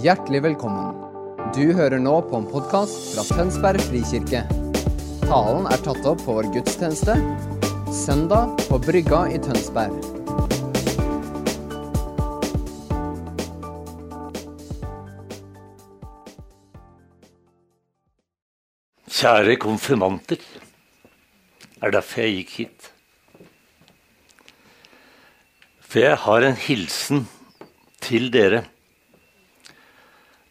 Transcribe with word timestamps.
Hjertelig 0.00 0.38
velkommen. 0.40 0.94
Du 1.52 1.74
hører 1.76 2.00
nå 2.00 2.14
på 2.24 2.38
en 2.38 2.46
podkast 2.48 3.10
fra 3.12 3.26
Tønsberg 3.28 3.82
frikirke. 3.90 4.40
Talen 5.26 5.66
er 5.68 5.82
tatt 5.84 6.08
opp 6.08 6.22
på 6.24 6.36
vår 6.38 6.48
gudstjeneste 6.54 7.12
søndag 7.92 8.54
på 8.70 8.78
Brygga 8.80 9.20
i 9.28 9.36
Tønsberg. 9.44 9.92
Kjære 19.12 19.60
konfirmanter. 19.60 20.40
Det 20.40 21.84
er 21.84 21.98
derfor 22.00 22.24
jeg 22.24 22.38
gikk 22.40 22.58
hit. 22.62 22.92
For 25.84 26.06
jeg 26.08 26.22
har 26.24 26.48
en 26.48 26.62
hilsen 26.64 27.26
til 28.00 28.32
dere 28.32 28.70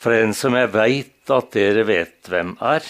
fra 0.02 0.18
en 0.18 0.34
som 0.34 0.55
jeg 0.58 0.72
veit 0.73 1.30
at 1.30 1.52
dere 1.54 1.86
vet 1.86 2.30
hvem 2.32 2.55
er. 2.58 2.86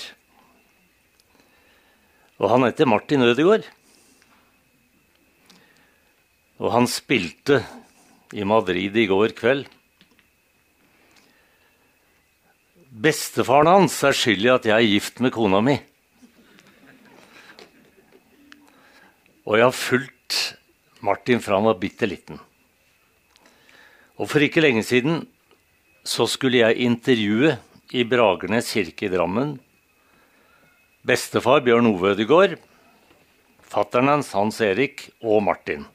Og 2.39 2.47
han 2.53 2.63
heter 2.63 2.87
Martin 2.87 3.25
Ødegaard. 3.25 3.67
Og 6.61 6.71
han 6.71 6.87
spilte 6.87 7.59
i 8.31 8.45
Madrid 8.47 8.95
i 8.95 9.07
går 9.09 9.35
kveld. 9.35 9.65
Bestefaren 12.91 13.69
hans 13.71 13.97
er 14.07 14.15
skyld 14.15 14.47
i 14.47 14.53
at 14.53 14.69
jeg 14.69 14.77
er 14.77 14.93
gift 14.93 15.19
med 15.23 15.35
kona 15.35 15.59
mi. 15.65 15.75
Og 19.43 19.57
jeg 19.57 19.67
har 19.67 19.75
fulgt 19.75 20.39
Martin 21.03 21.43
fra 21.43 21.59
han 21.59 21.67
var 21.67 21.79
bitte 21.81 22.07
liten. 22.07 22.39
Og 24.15 24.29
for 24.31 24.43
ikke 24.45 24.63
lenge 24.63 24.85
siden 24.85 25.25
så 26.03 26.25
skulle 26.29 26.63
jeg 26.63 26.81
intervjue 26.81 27.55
i 27.93 28.05
Bragernes 28.07 28.71
kirke 28.73 29.05
i 29.07 29.11
Drammen 29.11 29.57
bestefar 31.07 31.63
Bjørn 31.65 31.89
Ove 31.89 32.13
Ødegård, 32.13 32.57
fattern 33.65 34.11
hans 34.11 34.31
Hans 34.37 34.59
Erik 34.61 35.07
og 35.21 35.41
Martin. 35.43 35.85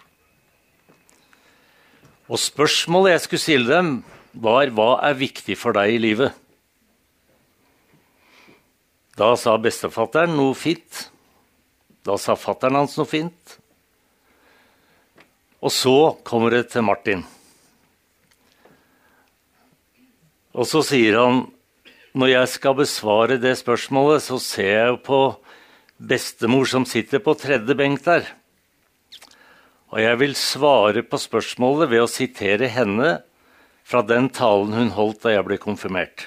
Og 2.27 2.41
spørsmålet 2.43 3.15
jeg 3.15 3.25
skulle 3.25 3.45
stille 3.45 3.71
dem, 3.71 3.93
var 4.35 4.73
hva 4.75 4.97
er 5.07 5.17
viktig 5.17 5.57
for 5.57 5.77
deg 5.77 5.95
i 5.95 6.01
livet? 6.03 6.35
Da 9.17 9.31
sa 9.41 9.55
bestefatteren 9.57 10.35
noe 10.37 10.57
fint. 10.59 11.07
Da 12.05 12.19
sa 12.21 12.35
fattern 12.37 12.77
hans 12.77 12.99
noe 12.99 13.09
fint. 13.09 13.57
Og 15.63 15.73
så 15.73 15.97
kommer 16.27 16.53
det 16.53 16.67
til 16.75 16.85
Martin. 16.85 17.25
Og 20.57 20.65
så 20.69 20.81
sier 20.87 21.19
han 21.21 21.45
når 22.17 22.31
jeg 22.33 22.53
skal 22.55 22.79
besvare 22.79 23.37
det 23.37 23.53
spørsmålet, 23.61 24.25
så 24.25 24.39
ser 24.41 24.73
jeg 24.73 25.01
på 25.05 25.21
bestemor 26.01 26.65
som 26.69 26.87
sitter 26.89 27.21
på 27.21 27.35
tredje 27.37 27.77
benk 27.77 28.01
der. 28.07 28.25
Og 29.93 30.01
jeg 30.01 30.21
vil 30.23 30.33
svare 30.37 31.05
på 31.05 31.21
spørsmålet 31.21 31.91
ved 31.93 32.05
å 32.05 32.11
sitere 32.11 32.71
henne 32.73 33.19
fra 33.87 34.01
den 34.03 34.31
talen 34.33 34.73
hun 34.75 34.95
holdt 34.97 35.27
da 35.27 35.35
jeg 35.37 35.45
ble 35.47 35.61
konfirmert. 35.61 36.25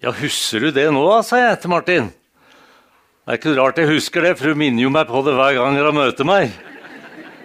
Ja, 0.00 0.10
husker 0.16 0.64
du 0.64 0.72
det 0.74 0.88
nå, 0.94 1.04
sa 1.22 1.38
jeg 1.38 1.60
til 1.62 1.72
Martin. 1.72 2.10
Det 2.10 3.36
er 3.36 3.38
ikke 3.38 3.54
rart 3.60 3.78
jeg 3.78 3.92
husker 3.92 4.24
det, 4.26 4.34
for 4.40 4.50
hun 4.50 4.58
minner 4.58 4.88
jo 4.88 4.90
meg 4.92 5.06
på 5.06 5.22
det 5.22 5.36
hver 5.38 5.54
gang 5.54 5.78
hun 5.78 5.94
møter 5.94 6.26
meg. 6.26 6.50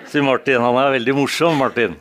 Sier 0.10 0.26
Martin. 0.26 0.64
Han 0.64 0.80
er 0.82 0.96
veldig 0.96 1.18
morsom, 1.20 1.60
Martin. 1.62 1.98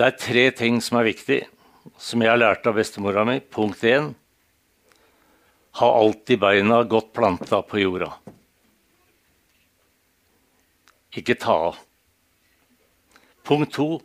Det 0.00 0.06
er 0.06 0.16
tre 0.16 0.42
ting 0.56 0.78
som 0.80 0.96
er 0.96 1.10
viktig, 1.10 1.42
som 2.00 2.22
jeg 2.24 2.30
har 2.32 2.38
lært 2.40 2.64
av 2.64 2.78
bestemora 2.78 3.20
mi. 3.28 3.34
Punkt 3.36 3.82
én 3.84 4.06
ha 5.76 5.88
alltid 5.92 6.40
beina 6.40 6.78
godt 6.88 7.10
planta 7.12 7.58
på 7.60 7.82
jorda. 7.82 8.08
Ikke 11.20 11.36
ta 11.36 11.56
av. 11.66 11.82
Punkt 13.44 13.74
to 13.76 13.98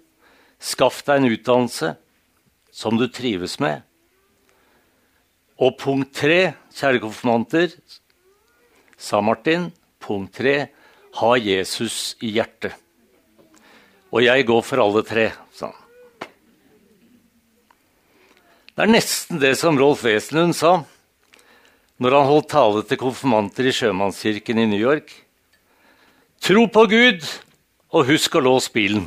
skaff 0.59 1.00
deg 1.07 1.22
en 1.22 1.29
utdannelse 1.29 1.94
som 2.75 3.00
du 3.00 3.07
trives 3.07 3.56
med. 3.63 3.79
Og 5.63 5.79
punkt 5.79 6.12
tre, 6.19 6.57
kjære 6.75 7.06
konfirmanter, 7.06 7.72
sa 9.00 9.23
Martin, 9.23 9.72
punkt 10.03 10.35
tre 10.41 10.57
ha 11.22 11.33
Jesus 11.39 12.17
i 12.19 12.35
hjertet. 12.35 12.75
Og 14.12 14.27
jeg 14.27 14.44
går 14.51 14.63
for 14.67 14.83
alle 14.83 15.07
tre, 15.07 15.29
sa 15.56 15.72
han. 15.72 15.81
Det 18.75 18.84
er 18.84 18.91
nesten 18.91 19.40
det 19.40 19.53
som 19.56 19.78
Rolf 19.80 20.02
Wesenlund 20.03 20.52
sa 20.58 20.81
når 22.03 22.12
han 22.12 22.25
holdt 22.28 22.50
tale 22.52 22.81
til 22.84 23.00
konfirmanter 23.00 23.69
i 23.69 23.72
sjømannskirken 23.72 24.58
i 24.59 24.66
New 24.68 24.81
York. 24.81 25.13
Tro 26.44 26.66
på 26.68 26.84
Gud, 26.91 27.24
og 27.96 28.09
husk 28.09 28.36
å 28.36 28.41
låse 28.44 28.74
bilen. 28.75 29.06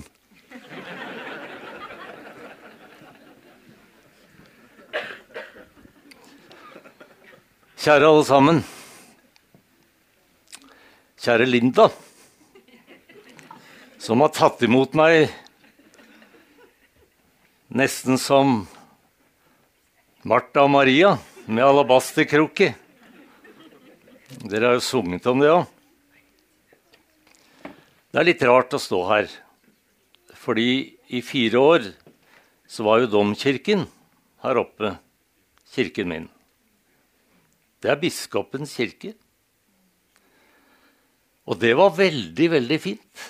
Kjære 7.77 8.09
alle 8.09 8.25
sammen. 8.25 8.62
Kjære 11.21 11.50
Linda, 11.53 11.91
som 14.00 14.25
har 14.25 14.33
tatt 14.33 14.65
imot 14.65 14.97
meg 14.97 15.29
nesten 17.69 18.17
som 18.17 18.62
Martha 20.27 20.65
og 20.67 20.73
Maria 20.75 21.12
med 21.47 21.62
alabasterkrukke. 21.62 22.73
Dere 24.51 24.67
har 24.67 24.75
jo 24.75 24.83
sunget 24.83 25.27
om 25.31 25.39
det 25.39 25.53
òg. 25.53 25.69
Det 28.11 28.19
er 28.19 28.27
litt 28.27 28.43
rart 28.43 28.75
å 28.75 28.81
stå 28.83 28.99
her, 29.12 29.29
fordi 30.34 30.97
i 31.15 31.21
fire 31.23 31.62
år 31.62 31.87
så 32.67 32.83
var 32.89 33.05
jo 33.05 33.12
domkirken 33.12 33.84
her 34.43 34.59
oppe, 34.59 34.97
kirken 35.71 36.11
min. 36.11 36.27
Det 37.79 37.93
er 37.93 38.03
biskopens 38.03 38.75
kirke. 38.75 39.15
Og 41.47 41.62
det 41.62 41.77
var 41.79 41.95
veldig, 41.95 42.50
veldig 42.59 42.81
fint. 42.83 43.29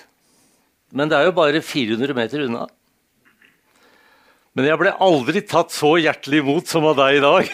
Men 0.89 1.11
det 1.11 1.19
er 1.19 1.29
jo 1.29 1.37
bare 1.37 1.61
400 1.61 2.17
meter 2.17 2.47
unna. 2.49 2.65
Men 4.57 4.65
jeg 4.65 4.79
ble 4.81 4.91
aldri 5.05 5.41
tatt 5.45 5.73
så 5.73 5.93
hjertelig 6.01 6.41
imot 6.41 6.69
som 6.71 6.87
av 6.89 6.97
deg 6.97 7.19
i 7.19 7.25
dag. 7.25 7.51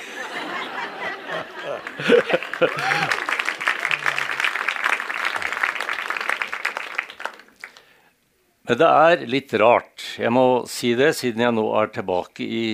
Men 8.66 8.80
det 8.80 8.88
er 8.90 9.26
litt 9.30 9.52
rart. 9.62 10.02
Jeg 10.18 10.32
må 10.34 10.64
si 10.72 10.96
det, 10.98 11.12
siden 11.20 11.44
jeg 11.44 11.54
nå 11.54 11.66
er 11.78 11.92
tilbake 11.94 12.48
i 12.48 12.66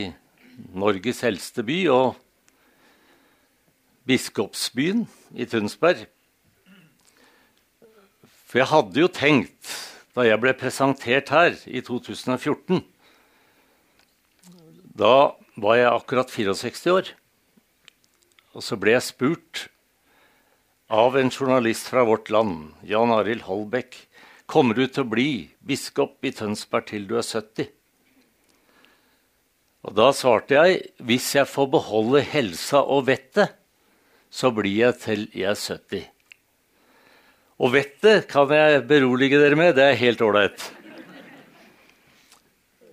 Norges 0.78 1.24
eldste 1.28 1.66
by 1.68 1.80
og 1.92 2.14
biskopsbyen 4.08 5.04
i 5.34 5.50
Tunsberg. 5.50 6.06
For 8.48 8.62
jeg 8.62 8.70
hadde 8.72 9.04
jo 9.04 9.10
tenkt, 9.12 9.76
da 10.16 10.24
jeg 10.28 10.40
ble 10.44 10.54
presentert 10.60 11.32
her 11.34 11.56
i 11.68 11.82
2014 11.84 12.82
da 14.92 15.36
var 15.56 15.78
jeg 15.80 15.92
akkurat 15.92 16.32
64 16.32 16.88
år. 16.92 17.12
Og 18.52 18.66
så 18.66 18.76
ble 18.80 18.96
jeg 18.98 19.08
spurt 19.08 19.68
av 20.92 21.16
en 21.16 21.32
journalist 21.32 21.88
fra 21.88 22.04
Vårt 22.08 22.32
Land, 22.34 22.74
Jan 22.84 23.14
Arild 23.16 23.46
Holbæk, 23.48 23.96
kommer 24.52 24.76
du 24.76 24.84
til 24.88 25.06
å 25.06 25.12
bli 25.12 25.30
biskop 25.64 26.20
i 26.28 26.34
Tønsberg 26.36 26.90
til 26.90 27.08
du 27.08 27.16
er 27.16 27.24
70. 27.24 27.70
Og 29.88 29.96
da 29.98 30.10
svarte 30.14 30.58
jeg 30.58 30.82
hvis 31.08 31.30
jeg 31.38 31.48
får 31.50 31.72
beholde 31.78 32.26
helsa 32.28 32.84
og 32.84 33.08
vettet, 33.08 33.56
så 34.32 34.52
blir 34.56 34.76
jeg 34.76 35.00
til 35.00 35.24
jeg 35.32 35.48
er 35.54 35.58
70. 35.60 36.04
Og 37.62 37.74
vettet 37.76 38.28
kan 38.28 38.52
jeg 38.52 38.84
berolige 38.90 39.40
dere 39.40 39.58
med, 39.58 39.76
det 39.78 39.88
er 39.88 40.00
helt 40.00 40.22
ålreit. 40.26 40.68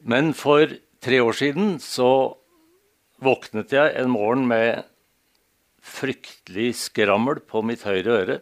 Men 0.08 0.30
for 0.36 0.70
tre 1.04 1.20
år 1.22 1.36
siden 1.36 1.76
så 1.82 2.38
våknet 3.22 3.72
jeg 3.74 3.94
en 3.98 4.10
morgen 4.12 4.46
med 4.50 4.86
fryktelig 5.82 6.74
skrammel 6.78 7.40
på 7.46 7.62
mitt 7.66 7.84
høyre 7.86 8.18
øre. 8.22 8.38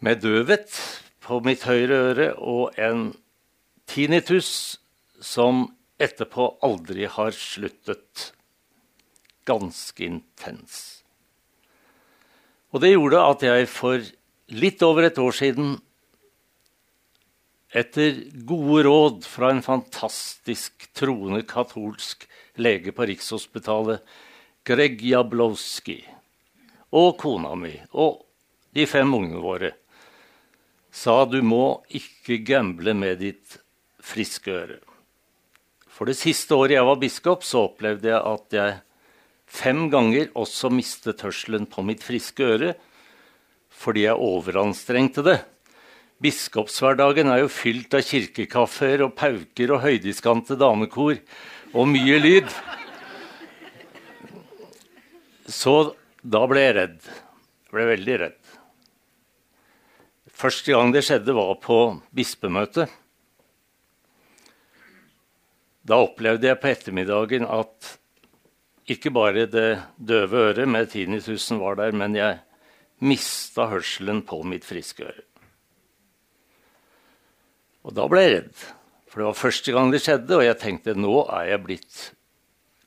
Med 0.00 0.22
døvhet 0.24 0.76
på 1.24 1.40
mitt 1.44 1.64
høyre 1.68 2.00
øre 2.10 2.28
og 2.38 2.78
en 2.80 3.10
tinnitus 3.90 4.80
som 5.20 5.68
etterpå 6.00 6.46
aldri 6.64 7.06
har 7.10 7.34
sluttet. 7.36 8.30
Ganske 9.48 10.04
intens. 10.06 11.02
Og 12.70 12.82
det 12.84 12.92
gjorde 12.94 13.22
at 13.26 13.44
jeg 13.44 13.68
for 13.70 14.02
litt 14.54 14.82
over 14.86 15.08
et 15.08 15.18
år 15.18 15.34
siden 15.34 15.78
etter 17.70 18.24
gode 18.46 18.82
råd 18.86 19.24
fra 19.28 19.50
en 19.54 19.62
fantastisk 19.62 20.88
troende 20.96 21.42
katolsk 21.46 22.26
lege 22.60 22.92
på 22.94 23.06
Rikshospitalet, 23.06 24.02
Greg 24.66 25.00
Jablowski, 25.06 26.00
og 26.90 27.14
kona 27.22 27.54
mi 27.56 27.72
og 27.94 28.24
de 28.74 28.86
fem 28.90 29.14
ungene 29.14 29.42
våre, 29.42 29.72
sa 30.90 31.22
du 31.24 31.38
må 31.46 31.80
ikke 31.94 32.40
gamble 32.42 32.94
med 32.98 33.22
ditt 33.22 33.60
friske 34.02 34.50
øre. 34.50 34.78
For 35.86 36.10
det 36.10 36.18
siste 36.18 36.56
året 36.56 36.74
jeg 36.78 36.86
var 36.88 36.98
biskop, 36.98 37.44
så 37.46 37.68
opplevde 37.68 38.10
jeg 38.10 38.18
at 38.18 38.56
jeg 38.56 38.78
fem 39.50 39.86
ganger 39.92 40.30
også 40.38 40.70
mistet 40.74 41.22
hørselen 41.26 41.66
på 41.70 41.84
mitt 41.86 42.02
friske 42.06 42.46
øre 42.56 42.74
fordi 43.80 44.02
jeg 44.02 44.18
overanstrengte 44.18 45.22
det. 45.24 45.38
Biskopshverdagen 46.20 47.30
er 47.32 47.44
jo 47.44 47.52
fylt 47.52 47.94
av 47.96 48.04
kirkekaffer 48.04 49.06
og 49.06 49.14
pauker 49.16 49.72
og 49.72 49.80
høydiskante 49.86 50.56
damekor 50.60 51.16
og 51.72 51.88
mye 51.88 52.18
lyd. 52.20 52.50
Så 55.48 55.94
da 56.20 56.42
ble 56.50 56.66
jeg 56.66 56.76
redd. 56.76 56.98
Jeg 57.00 57.72
ble 57.72 57.86
veldig 57.94 58.18
redd. 58.24 58.52
Første 60.40 60.72
gang 60.76 60.92
det 60.92 61.04
skjedde, 61.08 61.36
var 61.36 61.56
på 61.60 61.78
bispemøtet. 62.16 62.92
Da 65.80 66.02
opplevde 66.04 66.48
jeg 66.50 66.60
på 66.60 66.70
ettermiddagen 66.70 67.48
at 67.48 67.94
ikke 68.90 69.12
bare 69.14 69.48
det 69.48 69.70
døve 69.96 70.46
øret 70.50 70.68
med 70.68 70.92
tinnitusen 70.92 71.60
var 71.62 71.80
der, 71.80 71.96
men 71.96 72.16
jeg 72.18 72.40
mista 73.00 73.70
hørselen 73.70 74.20
på 74.28 74.42
mitt 74.44 74.68
friske 74.68 75.08
øre. 75.08 75.29
Og 77.86 77.94
da 77.96 78.06
ble 78.10 78.24
jeg 78.24 78.32
redd, 78.34 78.64
for 79.08 79.22
det 79.22 79.28
var 79.30 79.38
første 79.38 79.74
gang 79.74 79.92
det 79.92 80.02
skjedde, 80.04 80.36
og 80.36 80.44
jeg 80.44 80.58
tenkte 80.60 80.96
nå 80.98 81.14
er 81.32 81.52
jeg 81.52 81.64
blitt 81.64 82.00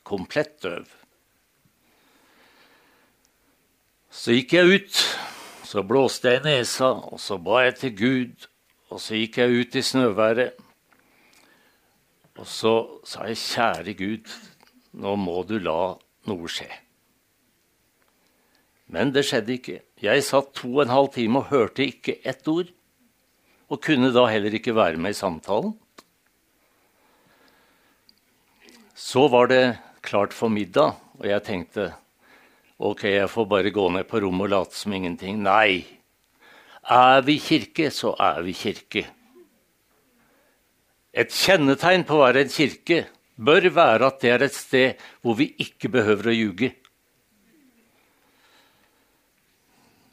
komplett 0.05 0.59
døv. 0.63 0.85
Så 4.13 4.35
gikk 4.37 4.53
jeg 4.53 4.77
ut, 4.77 4.99
så 5.65 5.81
blåste 5.87 6.29
jeg 6.29 6.43
i 6.43 6.45
nesa, 6.45 6.91
og 7.09 7.19
så 7.19 7.39
ba 7.41 7.63
jeg 7.65 7.79
til 7.79 7.95
Gud, 7.97 8.47
og 8.93 9.01
så 9.01 9.17
gikk 9.17 9.39
jeg 9.41 9.63
ut 9.63 9.75
i 9.79 9.83
snøværet. 9.83 10.61
Og 12.37 12.47
så 12.49 12.73
sa 13.05 13.25
jeg, 13.29 13.41
kjære 13.41 13.97
Gud, 13.97 14.29
nå 15.01 15.15
må 15.17 15.41
du 15.49 15.57
la 15.61 15.95
noe 16.29 16.49
skje. 16.49 16.69
Men 18.93 19.13
det 19.13 19.25
skjedde 19.25 19.55
ikke. 19.57 19.79
Jeg 20.03 20.25
satt 20.25 20.53
to 20.57 20.69
og 20.75 20.83
en 20.83 20.93
halv 20.93 21.09
time 21.15 21.41
og 21.41 21.49
hørte 21.49 21.85
ikke 21.85 22.19
ett 22.21 22.47
ord. 22.51 22.69
Og 23.73 23.81
kunne 23.81 24.11
da 24.13 24.27
heller 24.29 24.53
ikke 24.53 24.75
være 24.77 25.01
med 25.01 25.15
i 25.15 25.17
samtalen. 25.17 25.73
Så 28.93 29.25
var 29.33 29.49
det 29.49 29.63
klart 30.05 30.33
for 30.35 30.53
middag, 30.53 30.93
og 31.17 31.25
jeg 31.25 31.41
tenkte 31.47 31.87
ok, 32.77 33.03
jeg 33.09 33.29
får 33.31 33.47
bare 33.49 33.73
gå 33.73 33.87
ned 33.95 34.05
på 34.05 34.21
rommet 34.21 34.45
og 34.45 34.53
late 34.53 34.77
som 34.77 34.93
ingenting. 34.93 35.39
Nei. 35.41 35.81
Er 36.83 37.23
vi 37.25 37.39
kirke, 37.41 37.89
så 37.89 38.13
er 38.19 38.43
vi 38.45 38.53
kirke. 38.53 39.05
Et 41.13 41.33
kjennetegn 41.33 42.05
på 42.05 42.17
å 42.17 42.23
være 42.25 42.43
en 42.43 42.53
kirke 42.53 43.03
bør 43.37 43.69
være 43.73 44.09
at 44.09 44.21
det 44.21 44.31
er 44.33 44.45
et 44.45 44.55
sted 44.55 45.01
hvor 45.23 45.37
vi 45.39 45.49
ikke 45.63 45.89
behøver 45.93 46.29
å 46.29 46.37
ljuge. 46.37 46.69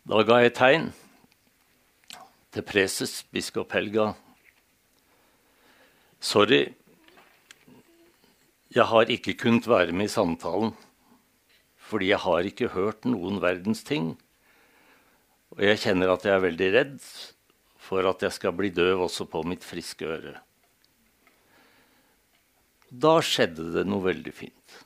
Da 0.09 0.25
ga 0.25 0.41
jeg 0.45 0.57
tegn 0.57 0.91
til 2.51 2.67
preses, 2.67 3.21
biskop 3.31 3.73
Helga. 3.77 4.13
Sorry, 6.21 6.65
jeg 8.71 8.87
har 8.87 9.11
ikke 9.11 9.37
kunnet 9.39 9.67
være 9.71 9.95
med 9.97 10.11
i 10.11 10.15
samtalen 10.15 10.75
fordi 11.91 12.13
jeg 12.13 12.23
har 12.23 12.47
ikke 12.47 12.69
hørt 12.71 13.07
noen 13.09 13.41
verdens 13.43 13.81
ting. 13.83 14.13
Og 15.57 15.65
jeg 15.67 15.81
kjenner 15.83 16.13
at 16.13 16.23
jeg 16.23 16.37
er 16.37 16.45
veldig 16.45 16.69
redd 16.77 16.99
for 17.83 18.07
at 18.07 18.23
jeg 18.23 18.37
skal 18.37 18.55
bli 18.55 18.71
døv 18.71 19.03
også 19.09 19.27
på 19.27 19.43
mitt 19.51 19.67
friske 19.67 20.07
øre. 20.07 20.37
Da 22.91 23.17
skjedde 23.27 23.73
det 23.75 23.83
noe 23.91 24.07
veldig 24.07 24.35
fint. 24.35 24.77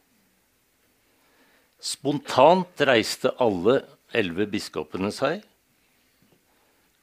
Spontant 1.85 2.81
reiste 2.89 3.35
alle 3.45 3.83
elleve 4.17 4.49
biskopene 4.55 5.13
seg, 5.13 5.45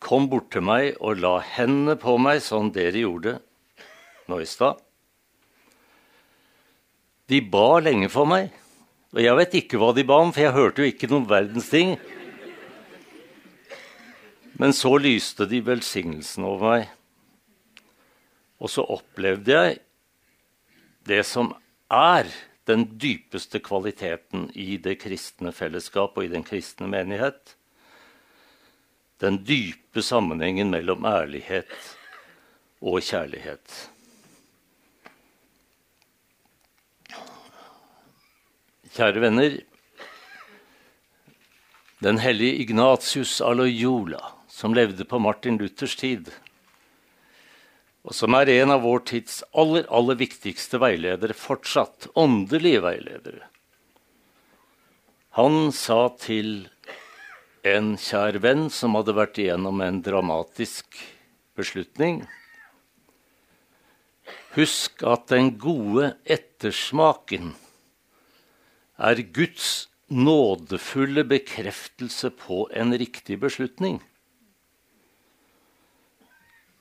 kom 0.02 0.28
bort 0.32 0.50
til 0.54 0.66
meg 0.66 0.96
og 1.00 1.22
la 1.22 1.38
hendene 1.56 1.96
på 2.00 2.18
meg, 2.22 2.42
som 2.44 2.72
dere 2.74 3.04
gjorde 3.04 3.38
nå 4.32 4.40
i 4.42 4.48
stad. 4.50 4.80
De 7.32 7.40
ba 7.54 7.80
lenge 7.80 8.10
for 8.12 8.28
meg, 8.28 8.50
og 9.14 9.22
jeg 9.24 9.38
vet 9.40 9.60
ikke 9.62 9.80
hva 9.80 9.92
de 9.96 10.04
ba 10.08 10.18
om, 10.24 10.34
for 10.34 10.44
jeg 10.44 10.56
hørte 10.56 10.84
jo 10.84 10.92
ikke 10.92 11.10
noen 11.12 11.30
verdens 11.30 11.70
ting. 11.72 11.96
Men 14.60 14.76
så 14.76 14.94
lyste 15.00 15.48
de 15.50 15.62
velsignelsen 15.66 16.46
over 16.48 16.74
meg. 16.74 16.90
Og 18.62 18.70
så 18.70 18.84
opplevde 18.84 19.56
jeg 19.56 19.80
det 21.10 21.24
som 21.26 21.54
er 21.92 22.30
den 22.70 22.86
dypeste 23.02 23.60
kvaliteten 23.64 24.50
i 24.54 24.76
det 24.78 25.00
kristne 25.02 25.52
fellesskap 25.56 26.16
og 26.18 26.28
i 26.28 26.32
den 26.32 26.46
kristne 26.46 26.88
menighet. 26.92 27.56
Den 29.22 29.44
dype 29.46 30.02
sammenhengen 30.02 30.72
mellom 30.74 31.06
ærlighet 31.06 31.74
og 32.82 33.04
kjærlighet. 33.06 33.76
Kjære 38.92 39.22
venner. 39.22 39.60
Den 42.02 42.18
hellige 42.18 42.64
Ignatius 42.64 43.38
Aloyola, 43.46 44.24
som 44.50 44.74
levde 44.74 45.06
på 45.06 45.20
Martin 45.22 45.62
Luthers 45.62 45.94
tid, 45.96 46.32
og 48.02 48.18
som 48.18 48.34
er 48.34 48.50
en 48.50 48.74
av 48.74 48.82
vår 48.82 49.04
tids 49.12 49.44
aller, 49.54 49.86
aller 49.94 50.18
viktigste 50.18 50.82
veiledere 50.82 51.38
fortsatt, 51.38 52.10
åndelige 52.18 52.82
veiledere. 52.82 53.46
Han 55.38 55.70
sa 55.72 56.08
til 56.20 56.72
en 57.68 57.96
kjær 58.02 58.40
venn 58.42 58.70
som 58.74 58.96
hadde 58.98 59.14
vært 59.18 59.38
igjennom 59.42 59.82
en 59.86 60.00
dramatisk 60.06 60.98
beslutning 61.58 62.24
Husk 64.52 65.04
at 65.08 65.30
den 65.32 65.54
gode 65.56 66.10
ettersmaken 66.28 67.54
er 69.00 69.22
Guds 69.32 69.88
nådefulle 70.12 71.24
bekreftelse 71.24 72.34
på 72.36 72.66
en 72.76 72.92
riktig 73.00 73.38
beslutning. 73.40 74.02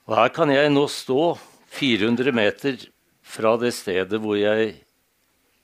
Og 0.03 0.17
her 0.19 0.33
kan 0.35 0.51
jeg 0.51 0.73
nå 0.73 0.83
stå 0.91 1.37
400 1.71 2.35
meter 2.35 2.83
fra 3.23 3.55
det 3.61 3.71
stedet 3.77 4.19
hvor 4.19 4.35
jeg 4.35 4.73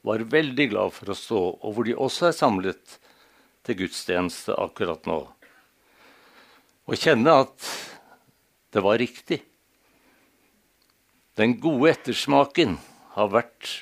var 0.07 0.23
veldig 0.31 0.69
glad 0.71 0.95
for 0.95 1.11
å 1.11 1.19
stå, 1.19 1.41
og 1.59 1.75
hvor 1.75 1.83
de 1.83 1.97
også 1.97 2.29
er 2.29 2.37
samlet 2.39 2.95
til 3.67 3.81
gudstjeneste 3.83 4.55
akkurat 4.55 5.05
nå. 5.09 5.19
Og 6.87 6.95
kjenne 6.95 7.33
at 7.43 7.67
det 8.71 8.83
var 8.83 8.99
riktig. 9.01 9.41
Den 11.37 11.57
gode 11.61 11.91
ettersmaken 11.91 12.77
har 13.17 13.29
vært 13.33 13.73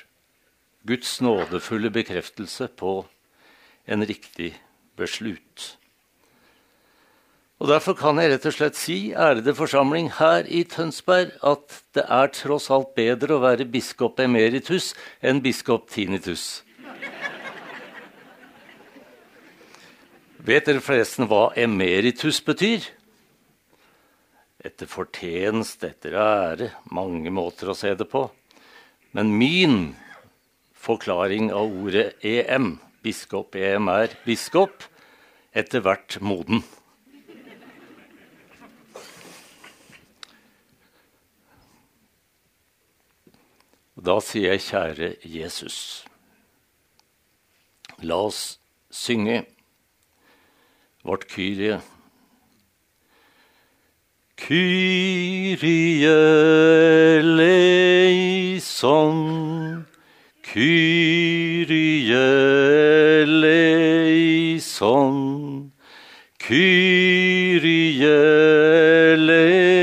Guds 0.86 1.16
nådefulle 1.24 1.90
bekreftelse 1.94 2.68
på 2.78 2.98
en 3.86 4.04
riktig 4.06 4.52
beslut. 4.98 5.76
Og 7.56 7.70
Derfor 7.70 7.96
kan 7.96 8.18
jeg 8.20 8.34
rett 8.34 8.46
og 8.50 8.52
slett 8.52 8.76
si, 8.76 8.98
ærede 9.16 9.54
forsamling 9.56 10.10
her 10.18 10.44
i 10.44 10.60
Tønsberg, 10.68 11.32
at 11.40 11.78
det 11.96 12.04
er 12.04 12.28
tross 12.36 12.68
alt 12.74 12.92
bedre 12.98 13.38
å 13.38 13.42
være 13.46 13.64
biskop 13.72 14.20
emeritus 14.20 14.92
enn 15.24 15.40
biskop 15.44 15.88
tinnitus. 15.88 16.65
Vet 20.46 20.68
dere 20.68 20.78
forresten 20.78 21.26
hva 21.26 21.48
emeritus 21.58 22.36
betyr? 22.46 22.84
Etter 24.62 24.86
fortjeneste, 24.86 25.88
etter 25.90 26.14
ære. 26.14 26.68
Mange 26.94 27.32
måter 27.34 27.72
å 27.72 27.74
se 27.74 27.90
det 27.98 28.06
på. 28.12 28.28
Men 29.10 29.32
min 29.40 29.80
forklaring 30.78 31.50
av 31.50 31.74
ordet 31.74 32.12
EM, 32.22 32.76
biskop 33.02 33.58
EM 33.58 33.90
er 33.90 34.14
biskop, 34.22 34.86
etter 35.50 35.82
hvert 35.82 36.20
moden. 36.22 36.62
Da 43.98 44.20
sier 44.22 44.54
jeg, 44.54 44.62
kjære 44.68 45.10
Jesus, 45.26 45.80
la 48.06 48.22
oss 48.28 48.60
synge 48.94 49.42
vårt 51.06 51.30
Kyrie. 51.30 51.80
Kyrie 54.36 55.62
leison, 57.22 59.14
Kyrie 60.42 62.16
leison, 63.26 64.52
Kyrie 66.38 67.66
leison, 69.16 69.76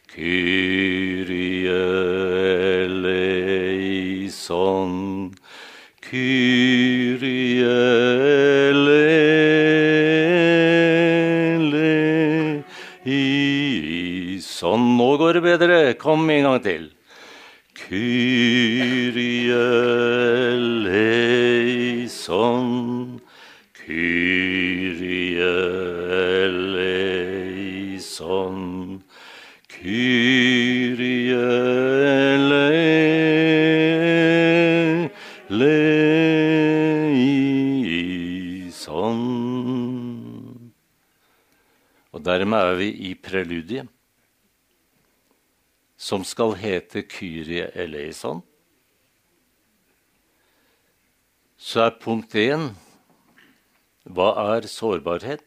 Kyrie 0.08 1.68
leison, 3.68 4.90
Kyrie 6.00 7.68
leison. 8.72 9.34
Nå 14.96 15.16
går 15.20 15.32
det 15.36 15.42
bedre. 15.44 15.92
Kom 16.00 16.30
en 16.30 16.42
gang 16.48 16.62
til. 16.64 16.88
Kyrie 17.76 19.52
eleison, 21.84 22.93
dermed 42.44 42.60
er 42.60 42.76
vi 42.76 42.88
i 43.08 43.14
preludiet, 43.16 43.88
som 45.96 46.24
skal 46.28 46.52
hete 46.60 47.00
Kyrie 47.08 47.70
eleison. 47.72 48.42
Så 51.56 51.86
er 51.86 51.96
punkt 51.96 52.34
én 52.36 52.74
hva 54.04 54.34
er 54.58 54.68
sårbarhet? 54.68 55.46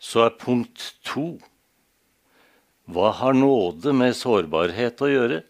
Så 0.00 0.24
er 0.24 0.38
punkt 0.40 0.94
to 1.04 1.34
hva 2.88 3.10
har 3.16 3.36
nåde 3.36 3.92
med 3.96 4.16
sårbarhet 4.16 5.00
å 5.04 5.10
gjøre? 5.12 5.42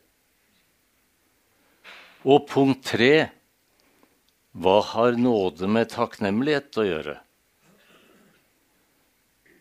Og 2.27 2.49
punkt 2.51 2.83
tre 2.91 3.29
hva 4.55 4.81
har 4.91 5.15
nåde 5.19 5.71
med 5.71 5.93
takknemlighet 5.95 6.83
å 6.83 6.89
gjøre? 6.89 7.21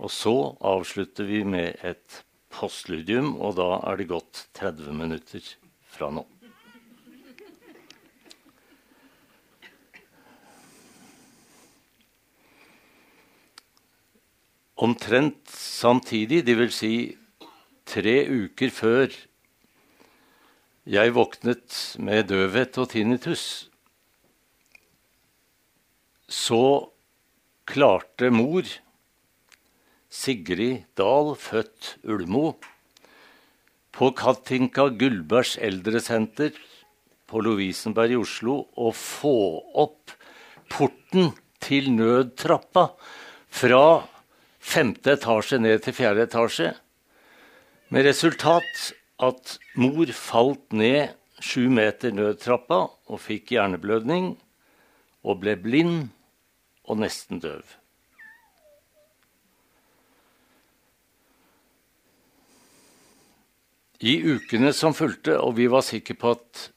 Og 0.03 0.11
så 0.11 0.35
avslutter 0.59 1.27
vi 1.29 1.43
med 1.47 1.79
et 1.87 2.23
postludium, 2.51 3.37
og 3.39 3.55
da 3.55 3.69
er 3.87 4.01
det 4.01 4.09
gått 4.11 4.47
30 4.59 4.91
minutter 4.99 5.47
fra 5.95 6.11
nå. 6.11 6.25
Omtrent 14.83 15.47
samtidig, 15.55 16.41
dvs. 16.43 16.75
Si 16.75 16.95
tre 17.87 18.17
uker 18.27 18.71
før 18.73 19.13
jeg 20.83 21.13
våknet 21.15 21.77
med 22.03 22.27
døvhet 22.27 22.79
og 22.81 22.89
tinnitus, 22.91 23.69
så 26.27 26.89
klarte 27.69 28.27
mor, 28.33 28.67
Sigrid 30.13 30.85
Dahl, 30.93 31.33
født 31.33 31.95
Ulmo, 32.05 32.53
på 33.93 34.11
Katinka 34.13 34.87
Gullbergs 34.93 35.55
eldresenter 35.57 36.53
på 37.29 37.41
Lovisenberg 37.41 38.13
i 38.13 38.19
Oslo 38.21 38.59
å 38.77 38.91
få 38.93 39.35
opp 39.83 40.13
porten 40.69 41.31
til 41.63 41.89
nødtrappa 41.95 42.87
fra 43.53 43.83
femte 44.61 45.17
etasje 45.17 45.61
ned 45.61 45.81
til 45.85 45.97
fjerde 45.97 46.27
etasje. 46.29 46.71
Med 47.89 48.05
resultat 48.05 48.89
at 49.23 49.57
mor 49.81 50.09
falt 50.17 50.73
ned 50.77 51.13
sju 51.43 51.69
meter 51.73 52.13
nødtrappa 52.13 52.83
og 53.09 53.21
fikk 53.21 53.55
hjerneblødning 53.57 54.35
og 55.23 55.41
ble 55.41 55.57
blind 55.59 56.11
og 56.85 57.01
nesten 57.01 57.41
døv. 57.41 57.63
I 64.03 64.17
ukene 64.35 64.73
som 64.75 64.91
fulgte, 64.91 65.37
og 65.39 65.55
vi 65.55 65.69
var 65.71 65.85
sikre 65.85 66.17
på 66.19 66.33
at 66.35 66.67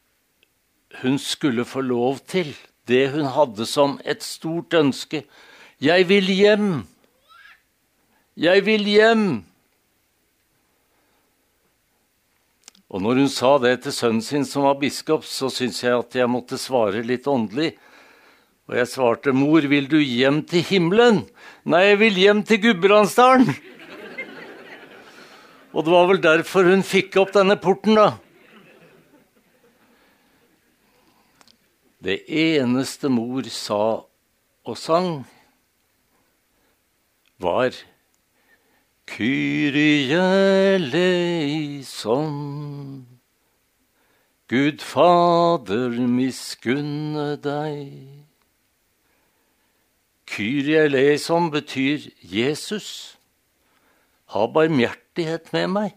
hun 1.02 1.18
skulle 1.18 1.66
få 1.66 1.82
lov 1.82 2.20
til 2.30 2.52
det 2.86 3.08
hun 3.16 3.26
hadde 3.34 3.66
som 3.66 3.98
et 4.06 4.22
stort 4.22 4.74
ønske 4.78 5.24
Jeg 5.82 6.06
vil 6.08 6.30
hjem! 6.30 6.70
Jeg 8.38 8.62
vil 8.64 8.86
hjem! 8.86 9.26
Og 12.86 13.02
når 13.02 13.24
hun 13.24 13.32
sa 13.32 13.56
det 13.58 13.80
til 13.82 13.92
sønnen 13.92 14.22
sin, 14.22 14.46
som 14.46 14.64
var 14.68 14.78
biskop, 14.78 15.26
så 15.26 15.50
syntes 15.50 15.82
jeg 15.82 15.98
at 15.98 16.14
jeg 16.14 16.30
måtte 16.30 16.56
svare 16.60 17.02
litt 17.02 17.26
åndelig. 17.26 17.74
Og 18.70 18.76
jeg 18.78 18.88
svarte, 18.88 19.32
'Mor, 19.32 19.66
vil 19.66 19.90
du 19.90 19.98
hjem 19.98 20.44
til 20.46 20.62
himmelen?' 20.62 21.26
'Nei, 21.66 21.82
jeg 21.90 21.98
vil 21.98 22.14
hjem 22.14 22.42
til 22.42 22.62
Gudbrandsdalen'. 22.62 23.75
Og 25.76 25.84
det 25.84 25.92
var 25.92 26.06
vel 26.08 26.22
derfor 26.24 26.64
hun 26.64 26.80
fikk 26.80 27.18
opp 27.20 27.34
denne 27.36 27.58
porten, 27.60 27.98
da. 27.98 28.16
Det 32.00 32.22
eneste 32.32 33.10
mor 33.12 33.44
sa 33.52 34.08
og 34.64 34.78
sang, 34.80 35.26
var 37.36 37.76
Kyrie 39.06 40.16
eleison. 40.78 42.32
Gud 44.48 44.80
Fader, 44.80 46.00
miskunne 46.08 47.36
deg. 47.36 47.92
Kyrie 50.24 50.86
eleison 50.88 51.50
betyr 51.52 52.08
Jesus. 52.24 53.18
Ha 54.32 54.46
barmhjertighet 54.48 55.05
med 55.52 55.70
meg. 55.72 55.94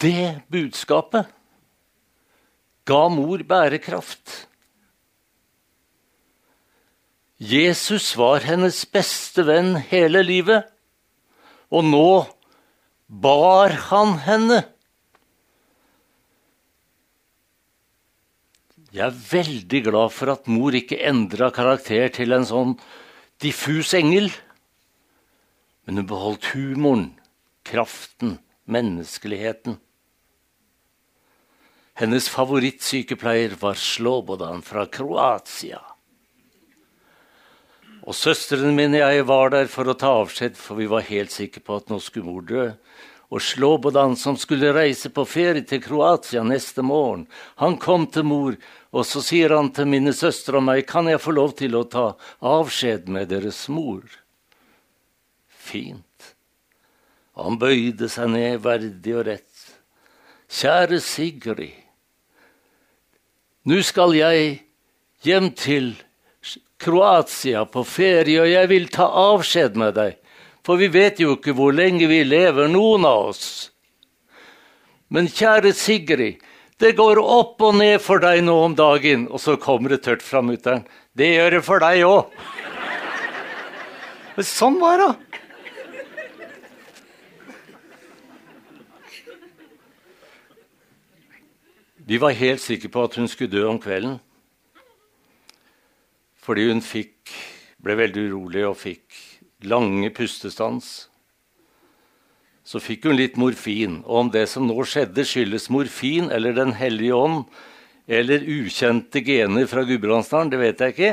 Det 0.00 0.42
budskapet 0.52 1.30
ga 2.86 3.08
mor 3.08 3.42
bærekraft. 3.48 4.46
Jesus 7.36 8.14
var 8.16 8.44
hennes 8.46 8.78
beste 8.88 9.44
venn 9.44 9.74
hele 9.90 10.22
livet, 10.24 10.68
og 11.68 11.84
nå 11.84 12.08
bar 13.08 13.74
han 13.90 14.16
henne. 14.24 14.62
Jeg 18.96 19.04
er 19.10 19.16
veldig 19.32 19.82
glad 19.90 20.12
for 20.16 20.32
at 20.32 20.46
mor 20.48 20.76
ikke 20.76 21.02
endra 21.04 21.50
karakter 21.52 22.08
til 22.16 22.32
en 22.32 22.46
sånn 22.48 22.72
diffus 23.42 23.94
engel. 23.94 24.30
Men 25.86 26.00
hun 26.00 26.08
beholdt 26.10 26.52
humoren, 26.54 27.10
kraften, 27.66 28.38
menneskeligheten. 28.66 29.78
Hennes 31.96 32.28
favorittsykepleier 32.28 33.54
var 33.60 33.78
Slobodan 33.80 34.60
fra 34.62 34.84
Kroatia. 34.86 35.80
Og 38.06 38.14
søstrene 38.14 38.74
mine 38.76 39.00
og 39.00 39.14
jeg 39.14 39.26
var 39.26 39.52
der 39.54 39.70
for 39.70 39.88
å 39.88 39.96
ta 39.98 40.12
avskjed, 40.20 40.58
for 40.60 40.78
vi 40.78 40.90
var 40.90 41.06
helt 41.08 41.32
sikre 41.34 41.62
på 41.64 41.78
at 41.80 41.88
nå 41.90 41.98
skulle 42.02 42.28
mor 42.28 42.44
dø. 42.46 42.66
Og 43.32 43.42
Slobodan, 43.42 44.14
som 44.14 44.36
skulle 44.38 44.74
reise 44.76 45.10
på 45.10 45.24
ferie 45.26 45.64
til 45.66 45.80
Kroatia 45.82 46.44
neste 46.46 46.84
morgen, 46.86 47.24
han 47.58 47.74
kom 47.82 48.06
til 48.06 48.28
mor, 48.28 48.58
og 48.96 49.04
så 49.04 49.20
sier 49.20 49.52
han 49.52 49.68
til 49.76 49.88
mine 49.92 50.14
søstre 50.16 50.56
og 50.56 50.64
meg, 50.70 50.86
kan 50.88 51.08
jeg 51.10 51.20
få 51.20 51.34
lov 51.36 51.52
til 51.58 51.76
å 51.76 51.84
ta 51.92 52.06
avskjed 52.40 53.10
med 53.12 53.28
deres 53.28 53.66
mor? 53.68 54.06
Fint. 55.52 56.32
Han 57.36 57.58
bøyde 57.60 58.08
seg 58.08 58.32
ned 58.32 58.62
verdig 58.64 59.16
og 59.18 59.26
rett. 59.28 59.66
Kjære 60.48 61.02
Sigrid, 61.04 61.82
nå 63.66 63.80
skal 63.82 64.14
jeg 64.14 64.60
hjem 65.26 65.50
til 65.58 65.90
Kroatia 66.78 67.64
på 67.66 67.82
ferie, 67.88 68.38
og 68.44 68.48
jeg 68.48 68.70
vil 68.70 68.86
ta 68.94 69.08
avskjed 69.10 69.76
med 69.80 69.96
deg. 69.96 70.18
For 70.66 70.78
vi 70.78 70.88
vet 70.92 71.18
jo 71.22 71.34
ikke 71.34 71.54
hvor 71.56 71.74
lenge 71.74 72.06
vi 72.10 72.20
lever, 72.24 72.70
noen 72.70 73.06
av 73.08 73.32
oss. 73.32 73.46
Men 75.10 75.28
kjære 75.30 75.72
Sigrid, 75.76 76.38
det 76.82 76.92
går 76.96 77.18
opp 77.22 77.62
og 77.64 77.78
ned 77.78 77.96
for 78.04 78.20
deg 78.20 78.42
nå 78.44 78.54
om 78.66 78.74
dagen. 78.76 79.24
Og 79.32 79.40
så 79.40 79.56
kommer 79.60 79.94
det 79.94 80.02
tørt 80.04 80.24
fra 80.24 80.42
mutter'n. 80.44 80.84
Det 81.16 81.30
gjør 81.32 81.56
det 81.56 81.62
for 81.64 81.80
deg 81.80 82.04
òg. 82.04 82.36
Sånn 84.44 84.76
var 84.82 85.00
det. 85.00 85.12
Vi 92.06 92.20
var 92.22 92.36
helt 92.38 92.62
sikre 92.62 92.92
på 92.92 93.02
at 93.08 93.16
hun 93.18 93.26
skulle 93.26 93.50
dø 93.50 93.64
om 93.66 93.80
kvelden. 93.82 94.20
Fordi 96.38 96.68
hun 96.68 96.84
fikk, 96.84 97.32
ble 97.82 97.96
veldig 97.98 98.28
urolig 98.28 98.62
og 98.68 98.76
fikk 98.78 99.16
lange 99.66 100.12
pustestans. 100.14 101.08
Så 102.66 102.82
fikk 102.82 103.06
hun 103.06 103.18
litt 103.18 103.38
morfin. 103.38 104.00
Og 104.04 104.24
om 104.24 104.30
det 104.34 104.48
som 104.50 104.66
nå 104.66 104.76
skjedde, 104.82 105.22
skyldes 105.26 105.70
morfin 105.70 106.32
eller 106.34 106.56
Den 106.56 106.74
hellige 106.74 107.14
ånd 107.14 107.44
eller 108.06 108.42
ukjente 108.42 109.22
gener 109.26 109.66
fra 109.66 109.82
Gudbrandsdalen, 109.82 110.50
det 110.50 110.60
vet 110.60 110.82
jeg 110.82 110.94
ikke. 110.94 111.12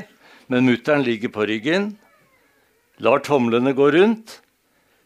Men 0.50 0.68
mutter'n 0.68 1.06
ligger 1.06 1.32
på 1.34 1.46
ryggen, 1.50 1.94
lar 3.02 3.24
tomlene 3.26 3.74
gå 3.74 3.88
rundt. 3.96 4.40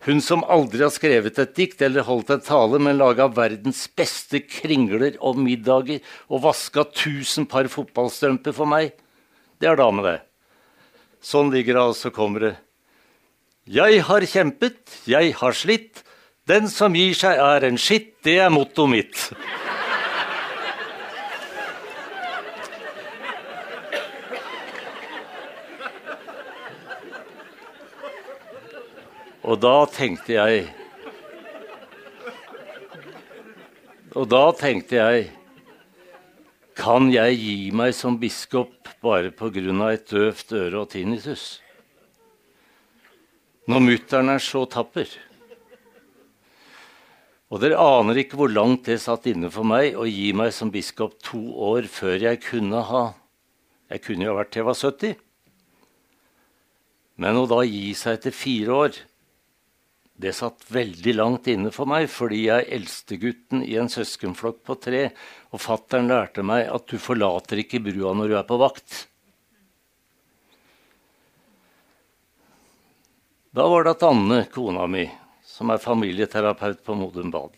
Hun 0.03 0.19
som 0.21 0.43
aldri 0.43 0.83
har 0.83 0.91
skrevet 0.93 1.39
et 1.39 1.55
dikt 1.55 1.81
eller 1.83 2.05
holdt 2.07 2.33
en 2.35 2.43
tale, 2.43 2.79
men 2.79 2.99
laga 2.99 3.29
verdens 3.31 3.85
beste 3.97 4.43
kringler 4.43 5.15
og 5.23 5.39
middager 5.41 6.03
og 6.27 6.43
vaska 6.45 6.85
tusen 6.91 7.47
par 7.49 7.67
fotballstrømper 7.71 8.55
for 8.55 8.69
meg. 8.69 8.93
Det 9.59 9.71
er 9.71 9.79
dame, 9.79 10.03
det. 10.05 10.19
Sånn 11.23 11.51
ligger 11.51 11.79
det, 11.79 11.85
og 11.91 11.97
så 11.97 12.11
kommer 12.13 12.45
det. 12.45 12.53
Jeg 13.67 14.03
har 14.07 14.23
kjempet, 14.23 14.79
jeg 15.09 15.33
har 15.39 15.55
slitt. 15.55 16.03
Den 16.47 16.69
som 16.71 16.93
gir 16.95 17.11
seg, 17.17 17.41
er 17.43 17.65
en 17.67 17.75
skitt. 17.75 18.13
Det 18.23 18.37
er 18.39 18.51
mottoet 18.53 18.91
mitt. 18.93 19.23
Og 29.47 29.59
da 29.63 29.75
tenkte 29.91 30.35
jeg 30.35 30.65
Og 34.17 34.25
da 34.27 34.41
tenkte 34.59 34.97
jeg 34.97 35.29
Kan 36.75 37.11
jeg 37.13 37.37
gi 37.39 37.55
meg 37.75 37.93
som 37.95 38.17
biskop 38.19 38.91
bare 39.03 39.31
pga. 39.31 39.91
et 39.91 40.09
døvt 40.09 40.51
øre 40.51 40.79
og 40.79 40.89
tinnitus? 40.89 41.61
Når 43.67 43.79
mutter'n 43.79 44.29
er 44.29 44.39
så 44.39 44.65
tapper. 44.65 45.26
Og 47.47 47.61
dere 47.63 47.79
aner 47.79 48.19
ikke 48.19 48.39
hvor 48.39 48.51
langt 48.51 48.89
det 48.89 48.99
satt 48.99 49.29
inne 49.31 49.47
for 49.53 49.67
meg 49.67 49.95
å 49.95 50.03
gi 50.07 50.33
meg 50.35 50.51
som 50.55 50.71
biskop 50.73 51.15
to 51.23 51.39
år 51.69 51.87
før 51.91 52.19
jeg 52.27 52.41
kunne 52.43 52.83
ha 52.89 53.05
Jeg 53.87 54.03
kunne 54.03 54.25
jo 54.27 54.35
vært 54.35 54.49
til 54.51 54.59
jeg 54.59 54.67
var 54.67 54.75
70. 54.75 55.13
Men 57.23 57.37
å 57.39 57.45
da 57.47 57.61
gi 57.63 57.93
seg 57.95 58.17
etter 58.17 58.35
fire 58.35 58.73
år 58.75 58.97
det 60.17 60.33
satt 60.33 60.65
veldig 60.73 61.13
langt 61.13 61.47
inne 61.51 61.69
for 61.71 61.85
meg, 61.89 62.07
fordi 62.09 62.47
jeg 62.47 62.63
er 62.63 62.71
eldstegutten 62.79 63.61
i 63.61 63.75
en 63.77 63.89
søskenflokk 63.91 64.63
på 64.65 64.75
tre, 64.81 65.03
og 65.53 65.61
fattern 65.61 66.09
lærte 66.09 66.41
meg 66.41 66.65
at 66.73 66.87
du 66.89 66.97
forlater 66.97 67.61
ikke 67.61 67.83
brua 67.85 68.15
når 68.17 68.33
du 68.33 68.35
er 68.39 68.47
på 68.49 68.57
vakt. 68.57 69.03
Da 73.53 73.69
var 73.69 73.85
det 73.85 73.93
at 73.93 74.07
Anne, 74.09 74.41
kona 74.53 74.89
mi, 74.89 75.05
som 75.47 75.71
er 75.71 75.81
familieterapeut 75.81 76.83
på 76.83 76.95
Modum 76.99 77.31
Bad, 77.31 77.55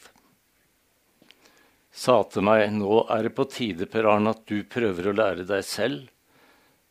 sa 1.89 2.21
til 2.29 2.45
meg 2.45 2.67
nå 2.75 3.03
er 3.09 3.25
det 3.25 3.33
på 3.35 3.47
tide, 3.49 3.89
Per 3.89 4.07
Arne, 4.07 4.35
at 4.35 4.45
du 4.47 4.61
prøver 4.69 5.09
å 5.09 5.15
lære 5.17 5.47
deg 5.49 5.65
selv 5.65 6.07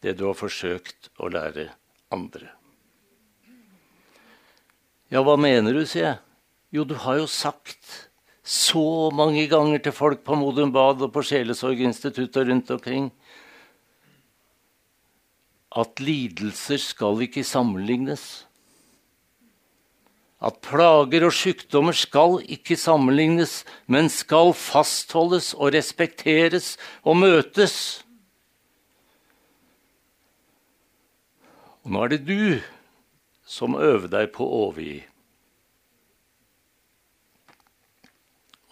det 0.02 0.16
du 0.18 0.26
har 0.26 0.36
forsøkt 0.38 1.10
å 1.22 1.30
lære 1.32 1.70
andre. 2.14 2.50
Ja, 5.08 5.22
hva 5.24 5.38
mener 5.40 5.72
du, 5.72 5.86
sier 5.88 6.04
jeg. 6.04 6.18
Jo, 6.74 6.84
du 6.84 6.98
har 7.00 7.22
jo 7.22 7.28
sagt 7.30 8.10
så 8.44 9.08
mange 9.14 9.46
ganger 9.48 9.80
til 9.84 9.94
folk 9.96 10.20
på 10.24 10.36
Modum 10.36 10.72
Bad 10.74 11.00
og 11.04 11.14
på 11.14 11.24
Sjelesorginstituttet 11.24 12.48
rundt 12.50 12.74
omkring 12.74 13.08
at 15.78 16.00
lidelser 16.00 16.80
skal 16.80 17.24
ikke 17.24 17.44
sammenlignes. 17.44 18.47
At 20.38 20.60
plager 20.62 21.24
og 21.26 21.34
sykdommer 21.34 21.96
skal 21.98 22.38
ikke 22.46 22.76
sammenlignes, 22.78 23.64
men 23.90 24.06
skal 24.12 24.52
fastholdes 24.54 25.50
og 25.58 25.72
respekteres 25.74 26.76
og 27.02 27.18
møtes. 27.18 28.04
Og 31.82 31.90
nå 31.90 32.04
er 32.04 32.12
det 32.14 32.20
du 32.28 32.60
som 33.48 33.74
øver 33.74 34.10
deg 34.12 34.30
på 34.36 34.44
å 34.44 34.60
overgi. 34.68 35.00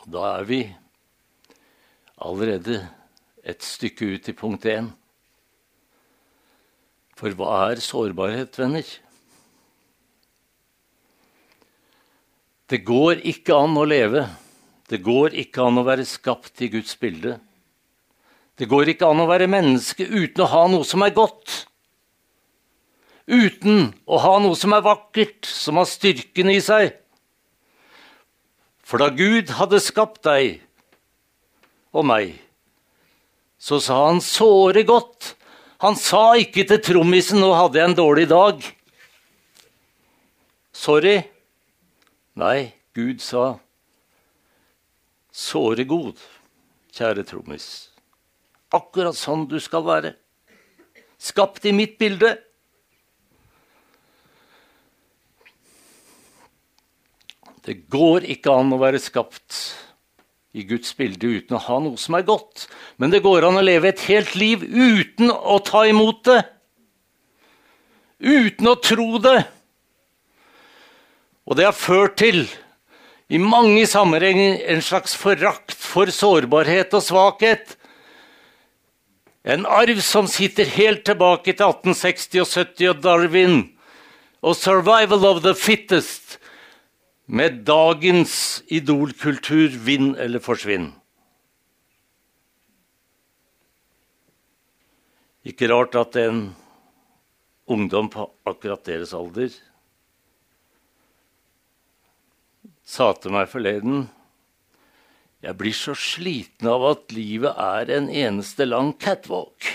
Og 0.04 0.12
da 0.14 0.28
er 0.36 0.46
vi 0.46 0.60
allerede 2.22 2.84
et 3.42 3.64
stykke 3.64 4.12
ut 4.14 4.30
i 4.30 4.36
punkt 4.36 4.68
én. 4.70 4.92
For 7.16 7.32
hva 7.32 7.72
er 7.72 7.82
sårbarhet, 7.82 8.58
venner? 8.60 8.86
Det 12.66 12.82
går 12.86 13.22
ikke 13.26 13.54
an 13.54 13.76
å 13.78 13.86
leve. 13.86 14.26
Det 14.90 14.98
går 15.02 15.34
ikke 15.38 15.66
an 15.66 15.78
å 15.78 15.86
være 15.86 16.06
skapt 16.06 16.62
i 16.62 16.70
Guds 16.70 16.96
bilde. 16.98 17.38
Det 18.56 18.66
går 18.70 18.94
ikke 18.94 19.08
an 19.10 19.22
å 19.22 19.28
være 19.30 19.50
menneske 19.50 20.06
uten 20.06 20.42
å 20.42 20.50
ha 20.50 20.66
noe 20.72 20.86
som 20.86 21.04
er 21.06 21.14
godt 21.14 21.66
uten 23.26 23.90
å 24.06 24.18
ha 24.22 24.36
noe 24.42 24.56
som 24.58 24.74
er 24.76 24.84
vakkert, 24.86 25.46
som 25.46 25.80
har 25.80 25.88
styrken 25.90 26.50
i 26.52 26.60
seg. 26.62 26.94
For 28.86 29.02
da 29.02 29.10
Gud 29.10 29.50
hadde 29.58 29.82
skapt 29.82 30.22
deg 30.26 30.60
og 31.90 32.06
meg, 32.06 32.36
så 33.58 33.80
sa 33.82 34.06
han 34.06 34.22
såre 34.22 34.84
godt. 34.86 35.34
Han 35.82 35.98
sa 35.98 36.36
ikke 36.38 36.64
til 36.68 36.80
trommisen 36.80 37.40
'nå 37.40 37.50
hadde 37.52 37.78
jeg 37.78 37.88
en 37.90 37.98
dårlig 37.98 38.28
dag'. 38.30 38.72
Sorry. 40.72 41.24
Nei, 42.36 42.74
Gud 42.92 43.20
sa 43.24 43.58
'såre 45.32 45.84
god', 45.84 46.20
kjære 46.92 47.24
trommis. 47.24 47.88
Akkurat 48.72 49.16
sånn 49.16 49.46
du 49.48 49.56
skal 49.60 49.84
være. 49.84 50.14
Skapt 51.16 51.64
i 51.64 51.72
mitt 51.72 51.96
bilde. 51.98 52.36
Det 57.64 57.88
går 57.88 58.28
ikke 58.36 58.52
an 58.52 58.72
å 58.72 58.78
være 58.78 59.00
skapt 59.00 59.56
i 60.52 60.62
Guds 60.68 60.92
bilde 60.96 61.26
uten 61.26 61.56
å 61.56 61.64
ha 61.66 61.78
noe 61.80 61.96
som 61.96 62.14
er 62.14 62.22
godt. 62.28 62.68
Men 63.00 63.10
det 63.10 63.24
går 63.24 63.48
an 63.48 63.56
å 63.56 63.64
leve 63.64 63.88
et 63.88 64.04
helt 64.10 64.36
liv 64.36 64.62
uten 64.62 65.32
å 65.32 65.58
ta 65.64 65.86
imot 65.88 66.22
det. 66.28 66.42
Uten 68.20 68.68
å 68.68 68.76
tro 68.80 69.18
det. 69.24 69.40
Og 71.46 71.56
det 71.58 71.68
har 71.68 71.76
ført 71.78 72.16
til, 72.18 72.44
i 73.30 73.38
mange 73.42 73.86
sammenhenger, 73.90 74.60
en 74.70 74.82
slags 74.82 75.16
forakt 75.18 75.74
for 75.74 76.10
sårbarhet 76.14 76.94
og 76.94 77.02
svakhet. 77.02 77.76
En 79.46 79.66
arv 79.66 80.00
som 80.02 80.26
sitter 80.30 80.66
helt 80.74 81.04
tilbake 81.06 81.54
til 81.54 81.66
1860 81.70 82.42
og 82.42 82.50
70 82.50 82.90
og 82.90 83.02
Darwin. 83.02 83.56
Og 84.42 84.54
'survival 84.54 85.24
of 85.26 85.42
the 85.42 85.54
fittest' 85.54 86.38
med 87.26 87.64
dagens 87.66 88.62
idolkultur 88.68 89.74
vinn 89.86 90.14
eller 90.14 90.38
forsvinn. 90.38 90.92
Ikke 95.46 95.70
rart 95.70 95.94
at 95.94 96.16
en 96.16 96.54
ungdom 97.66 98.10
på 98.10 98.30
akkurat 98.46 98.86
deres 98.86 99.14
alder 99.14 99.50
sa 102.86 103.10
til 103.18 103.34
meg 103.34 103.50
forleden 103.50 104.06
Jeg 105.42 105.58
blir 105.58 105.74
så 105.76 105.94
sliten 105.98 106.70
av 106.70 106.84
at 106.94 107.12
livet 107.14 107.58
er 107.60 107.90
en 107.98 108.08
eneste 108.08 108.66
lang 108.66 108.94
catwalk. 108.98 109.68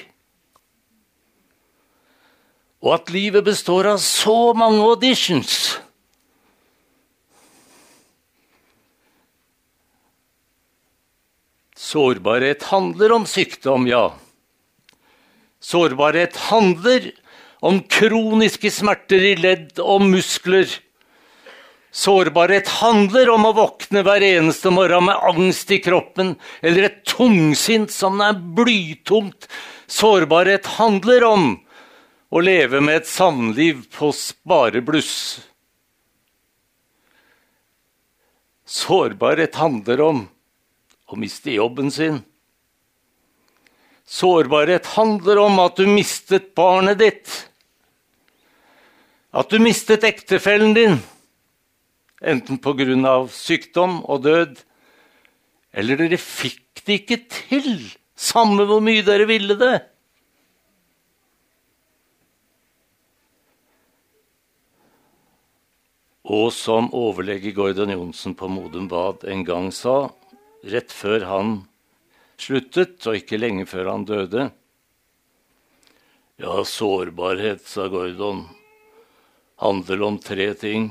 Og 2.82 2.96
at 2.96 3.12
livet 3.14 3.46
består 3.46 3.92
av 3.94 4.02
så 4.02 4.54
mange 4.58 4.82
auditions. 4.82 5.78
Sårbarhet 11.78 12.66
handler 12.72 13.14
om 13.20 13.28
sykdom, 13.30 13.86
ja. 13.88 14.12
Sårbarhet 15.62 16.38
handler 16.50 17.12
om 17.62 17.84
kroniske 17.86 18.72
smerter 18.74 19.22
i 19.30 19.36
ledd 19.38 19.80
og 19.84 20.08
muskler. 20.10 20.72
Sårbarhet 21.92 22.70
handler 22.80 23.30
om 23.34 23.50
å 23.50 23.56
våkne 23.56 24.06
hver 24.08 24.24
eneste 24.24 24.72
morgen 24.72 25.10
med 25.10 25.26
angst 25.28 25.74
i 25.76 25.82
kroppen 25.84 26.38
eller 26.64 26.88
et 26.88 27.02
tungsint 27.04 27.92
som 27.92 28.24
er 28.24 28.40
blytungt. 28.40 29.50
Sårbarhet 29.92 30.70
handler 30.78 31.28
om 31.28 31.46
å 32.32 32.40
leve 32.40 32.80
med 32.80 33.02
et 33.02 33.12
samliv 33.12 33.84
på 33.92 34.14
sparebluss. 34.16 35.42
Sårbarhet 38.64 39.60
handler 39.60 40.08
om 40.08 40.26
å 41.12 41.20
miste 41.20 41.52
jobben 41.52 41.92
sin. 41.92 42.24
Sårbarhet 44.08 44.94
handler 44.96 45.44
om 45.44 45.60
at 45.60 45.76
du 45.76 45.92
mistet 45.92 46.54
barnet 46.56 47.04
ditt. 47.04 47.40
At 49.36 49.52
du 49.52 49.60
mistet 49.60 50.08
ektefellen 50.08 50.72
din 50.76 51.02
enten 52.22 52.58
pga. 52.62 53.28
sykdom 53.28 54.04
og 54.06 54.24
død, 54.24 54.60
eller 55.74 55.98
dere 55.98 56.18
fikk 56.18 56.84
det 56.86 57.02
ikke 57.02 57.20
til, 57.30 57.92
samme 58.16 58.66
hvor 58.66 58.82
mye 58.84 59.04
dere 59.06 59.26
ville 59.26 59.58
det. 59.58 59.80
Og 66.32 66.52
som 66.54 66.88
overlege 66.94 67.52
Gordon 67.52 67.92
Johnsen 67.92 68.36
på 68.38 68.48
Modum 68.48 68.88
Bad 68.88 69.26
en 69.28 69.44
gang 69.44 69.72
sa, 69.74 70.14
rett 70.64 70.94
før 70.94 71.26
han 71.28 71.54
sluttet, 72.40 73.02
og 73.08 73.18
ikke 73.18 73.40
lenge 73.42 73.66
før 73.70 73.92
han 73.92 74.06
døde 74.06 74.52
Ja, 76.42 76.64
sårbarhet, 76.66 77.68
sa 77.70 77.86
Gordon, 77.92 78.48
handler 79.62 80.02
om 80.08 80.18
tre 80.18 80.48
ting. 80.58 80.88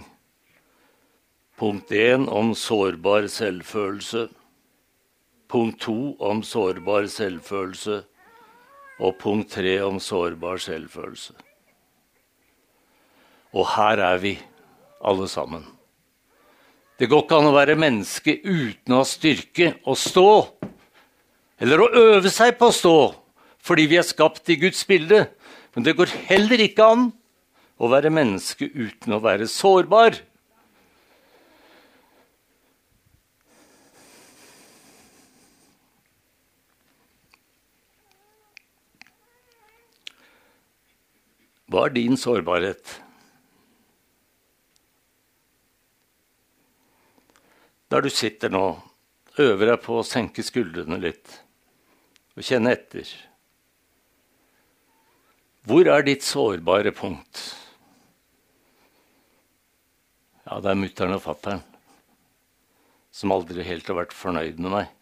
Punkt 1.60 1.92
1 1.92 2.24
om 2.32 2.54
sårbar 2.56 3.26
selvfølelse. 3.28 4.28
Punkt 5.48 5.82
2 5.84 6.16
om 6.24 6.38
sårbar 6.40 7.04
selvfølelse. 7.12 7.98
Og 9.00 9.18
punkt 9.20 9.50
3 9.52 9.74
om 9.84 9.98
sårbar 10.00 10.56
selvfølelse. 10.56 11.34
Og 13.52 13.68
her 13.74 14.00
er 14.06 14.22
vi, 14.22 14.32
alle 15.04 15.28
sammen. 15.28 15.66
Det 16.96 17.10
går 17.12 17.26
ikke 17.26 17.42
an 17.42 17.50
å 17.50 17.58
være 17.58 17.76
menneske 17.76 18.38
uten 18.40 18.96
å 18.96 19.02
ha 19.02 19.10
styrke 19.10 19.74
å 19.84 19.98
stå. 19.98 20.32
Eller 21.60 21.84
å 21.84 21.90
øve 21.92 22.32
seg 22.32 22.56
på 22.56 22.70
å 22.70 22.76
stå, 22.76 22.96
fordi 23.60 23.84
vi 23.92 24.00
er 24.00 24.08
skapt 24.08 24.48
i 24.48 24.56
Guds 24.64 24.80
bilde. 24.88 25.26
Men 25.76 25.84
det 25.84 25.98
går 26.00 26.16
heller 26.32 26.64
ikke 26.64 26.88
an 26.88 27.06
å 27.76 27.92
være 27.92 28.08
menneske 28.08 28.64
uten 28.64 29.12
å 29.12 29.20
være 29.20 29.44
sårbar. 29.44 30.22
Hva 41.70 41.86
er 41.86 41.94
din 41.94 42.18
sårbarhet? 42.18 42.96
Der 47.90 48.02
du 48.02 48.10
sitter 48.10 48.50
nå, 48.50 48.64
øver 49.38 49.72
deg 49.72 49.82
på 49.84 50.00
å 50.00 50.06
senke 50.06 50.42
skuldrene 50.46 50.98
litt 50.98 51.38
og 52.34 52.42
kjenne 52.46 52.74
etter. 52.74 53.06
Hvor 55.66 55.86
er 55.92 56.06
ditt 56.06 56.26
sårbare 56.26 56.90
punkt? 56.96 57.42
Ja, 60.46 60.58
det 60.58 60.72
er 60.72 60.80
mutter'n 60.80 61.14
og 61.14 61.22
fatter'n 61.22 61.66
som 63.14 63.34
aldri 63.34 63.62
helt 63.66 63.86
har 63.90 63.98
vært 63.98 64.14
fornøyd 64.16 64.58
med 64.62 64.74
meg. 64.74 64.99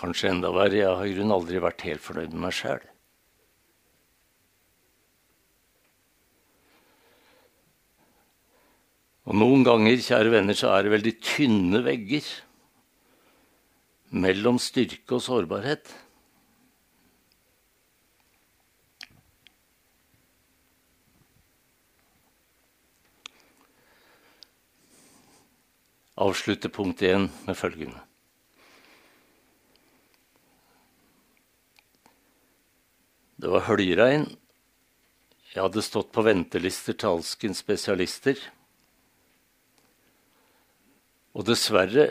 Kanskje 0.00 0.30
enda 0.32 0.48
verre, 0.54 0.78
jeg 0.80 0.88
har 0.96 1.04
i 1.04 1.12
grunnen 1.12 1.34
aldri 1.34 1.60
vært 1.60 1.84
helt 1.84 2.00
fornøyd 2.00 2.32
med 2.32 2.46
meg 2.46 2.56
sjæl. 2.56 2.86
Og 9.28 9.36
noen 9.36 9.62
ganger, 9.66 10.00
kjære 10.00 10.32
venner, 10.32 10.56
så 10.56 10.72
er 10.72 10.86
det 10.86 10.94
veldig 10.96 11.12
tynne 11.22 11.82
vegger 11.84 12.24
mellom 14.10 14.56
styrke 14.58 15.20
og 15.20 15.22
sårbarhet. 15.22 15.92
Avslutte 26.20 26.68
punkt 26.72 27.04
én 27.06 27.30
med 27.46 27.56
følgende. 27.56 28.09
Det 33.50 33.56
var 33.56 33.64
høljregn. 33.66 34.28
Jeg 35.50 35.58
hadde 35.58 35.82
stått 35.82 36.12
på 36.14 36.22
ventelister 36.22 36.94
til 36.94 37.16
alskens 37.16 37.58
spesialister. 37.64 38.38
Og 41.34 41.48
dessverre 41.48 42.04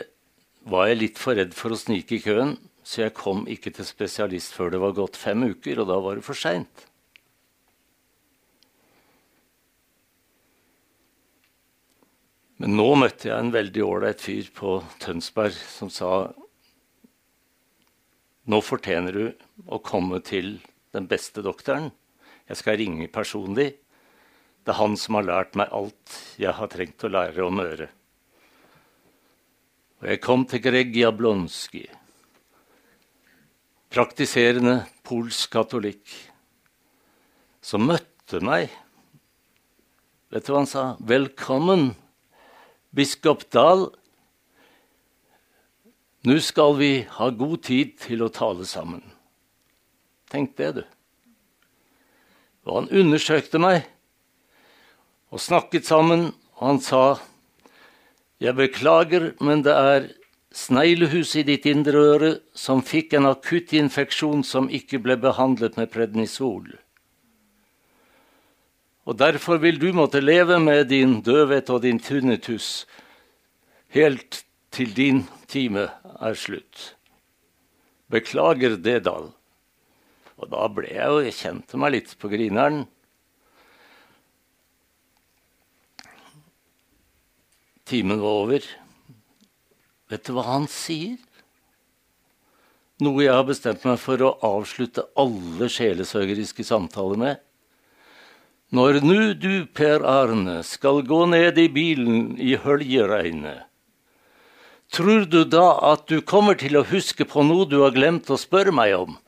var 0.68 0.90
jeg 0.90 0.98
litt 0.98 1.22
for 1.22 1.40
redd 1.40 1.56
for 1.56 1.72
å 1.72 1.78
snike 1.80 2.18
i 2.18 2.20
køen, 2.20 2.52
så 2.84 3.06
jeg 3.06 3.16
kom 3.16 3.46
ikke 3.48 3.72
til 3.72 3.88
spesialist 3.88 4.52
før 4.52 4.74
det 4.74 4.82
var 4.82 4.92
gått 4.98 5.16
fem 5.16 5.46
uker, 5.48 5.80
og 5.80 5.88
da 5.88 5.96
var 6.04 6.20
det 6.20 6.26
for 6.26 6.36
seint. 6.36 6.84
Men 12.60 12.76
nå 12.76 12.90
møtte 13.00 13.32
jeg 13.32 13.38
en 13.38 13.54
veldig 13.56 13.86
ålreit 13.86 14.20
fyr 14.20 14.52
på 14.60 14.82
Tønsberg 15.00 15.56
som 15.56 15.88
sa 15.88 16.10
nå 18.44 18.60
fortjener 18.60 19.16
du 19.16 19.24
å 19.72 19.80
komme 19.80 20.20
til 20.20 20.58
den 20.94 21.06
beste 21.10 21.42
doktoren. 21.44 21.90
Jeg 22.48 22.58
skal 22.58 22.78
ringe 22.80 23.06
personlig. 23.12 23.70
Det 24.64 24.74
er 24.74 24.80
han 24.80 24.96
som 24.98 25.16
har 25.18 25.26
lært 25.28 25.56
meg 25.58 25.72
alt 25.72 26.16
jeg 26.40 26.52
har 26.56 26.70
trengt 26.72 27.06
å 27.06 27.12
lære 27.12 27.46
om 27.46 27.62
øret. 27.62 27.92
Og 30.00 30.08
jeg 30.08 30.20
kom 30.24 30.46
til 30.48 30.62
Greg 30.64 30.94
Jablonski, 30.96 31.82
praktiserende 33.92 34.78
polsk 35.04 35.52
katolikk, 35.52 36.14
som 37.60 37.84
møtte 37.84 38.40
meg. 38.40 38.72
Vet 40.32 40.46
du 40.46 40.52
hva 40.54 40.62
han 40.62 40.70
sa? 40.70 40.84
'Velkommen, 40.96 41.90
biskop 42.96 43.44
Dahl. 43.52 43.90
Nå 46.24 46.40
skal 46.40 46.76
vi 46.80 46.92
ha 47.04 47.30
god 47.30 47.62
tid 47.68 47.98
til 48.00 48.24
å 48.24 48.32
tale 48.32 48.64
sammen.' 48.64 49.19
Tenk 50.30 50.54
det, 50.58 50.70
du. 50.78 50.84
Og 52.68 52.76
han 52.76 52.92
undersøkte 53.02 53.58
meg 53.62 53.82
og 55.30 55.42
snakket 55.42 55.86
sammen, 55.86 56.30
og 56.58 56.66
han 56.66 56.80
sa 56.84 57.02
Jeg 58.40 58.56
beklager, 58.56 59.34
men 59.40 59.60
det 59.62 59.74
er 59.76 60.06
sneglehus 60.56 61.34
i 61.36 61.42
ditt 61.44 61.66
indre 61.68 62.04
øre 62.14 62.30
som 62.56 62.80
fikk 62.82 63.12
en 63.18 63.28
akutt 63.28 63.74
infeksjon 63.76 64.42
som 64.46 64.70
ikke 64.72 64.98
ble 65.04 65.18
behandlet 65.20 65.76
med 65.76 65.90
prednisol. 65.92 66.70
Og 69.04 69.18
derfor 69.18 69.60
vil 69.60 69.78
du 69.80 69.90
måtte 69.92 70.22
leve 70.22 70.58
med 70.62 70.88
din 70.88 71.18
døvhet 71.26 71.70
og 71.70 71.82
din 71.82 72.00
tinnitus 72.00 72.86
helt 73.92 74.44
til 74.70 74.94
din 74.96 75.24
time 75.50 75.88
er 76.20 76.34
slutt. 76.34 76.94
Beklager 78.10 78.76
det, 78.76 79.04
Dahl. 79.04 79.30
Og 80.40 80.48
da 80.52 80.66
ble 80.72 80.88
jeg 80.88 81.12
jo 81.12 81.20
Jeg 81.24 81.36
kjente 81.36 81.80
meg 81.80 81.94
litt 81.96 82.14
på 82.20 82.30
grineren. 82.32 82.86
Timen 87.90 88.20
var 88.22 88.44
over. 88.44 88.66
Vet 90.10 90.26
du 90.26 90.34
hva 90.36 90.46
han 90.46 90.68
sier? 90.70 91.18
Noe 93.00 93.24
jeg 93.24 93.34
har 93.34 93.46
bestemt 93.48 93.86
meg 93.88 93.96
for 93.98 94.20
å 94.22 94.34
avslutte 94.44 95.06
alle 95.18 95.70
sjelesørgeriske 95.72 96.66
samtaler 96.68 97.20
med. 97.20 97.40
Når 98.76 99.00
nu 99.02 99.32
du, 99.34 99.64
Per 99.66 100.04
Arne, 100.06 100.60
skal 100.62 101.00
gå 101.02 101.24
ned 101.32 101.58
i 101.58 101.66
bilen 101.72 102.36
i 102.38 102.52
høljeregnet, 102.60 103.64
tror 104.94 105.24
du 105.26 105.42
da 105.48 105.72
at 105.90 106.06
du 106.10 106.20
kommer 106.22 106.58
til 106.60 106.78
å 106.78 106.86
huske 106.86 107.26
på 107.26 107.42
noe 107.46 107.66
du 107.66 107.80
har 107.82 107.96
glemt 107.96 108.30
å 108.30 108.38
spørre 108.38 108.74
meg 108.74 108.94
om? 108.98 109.18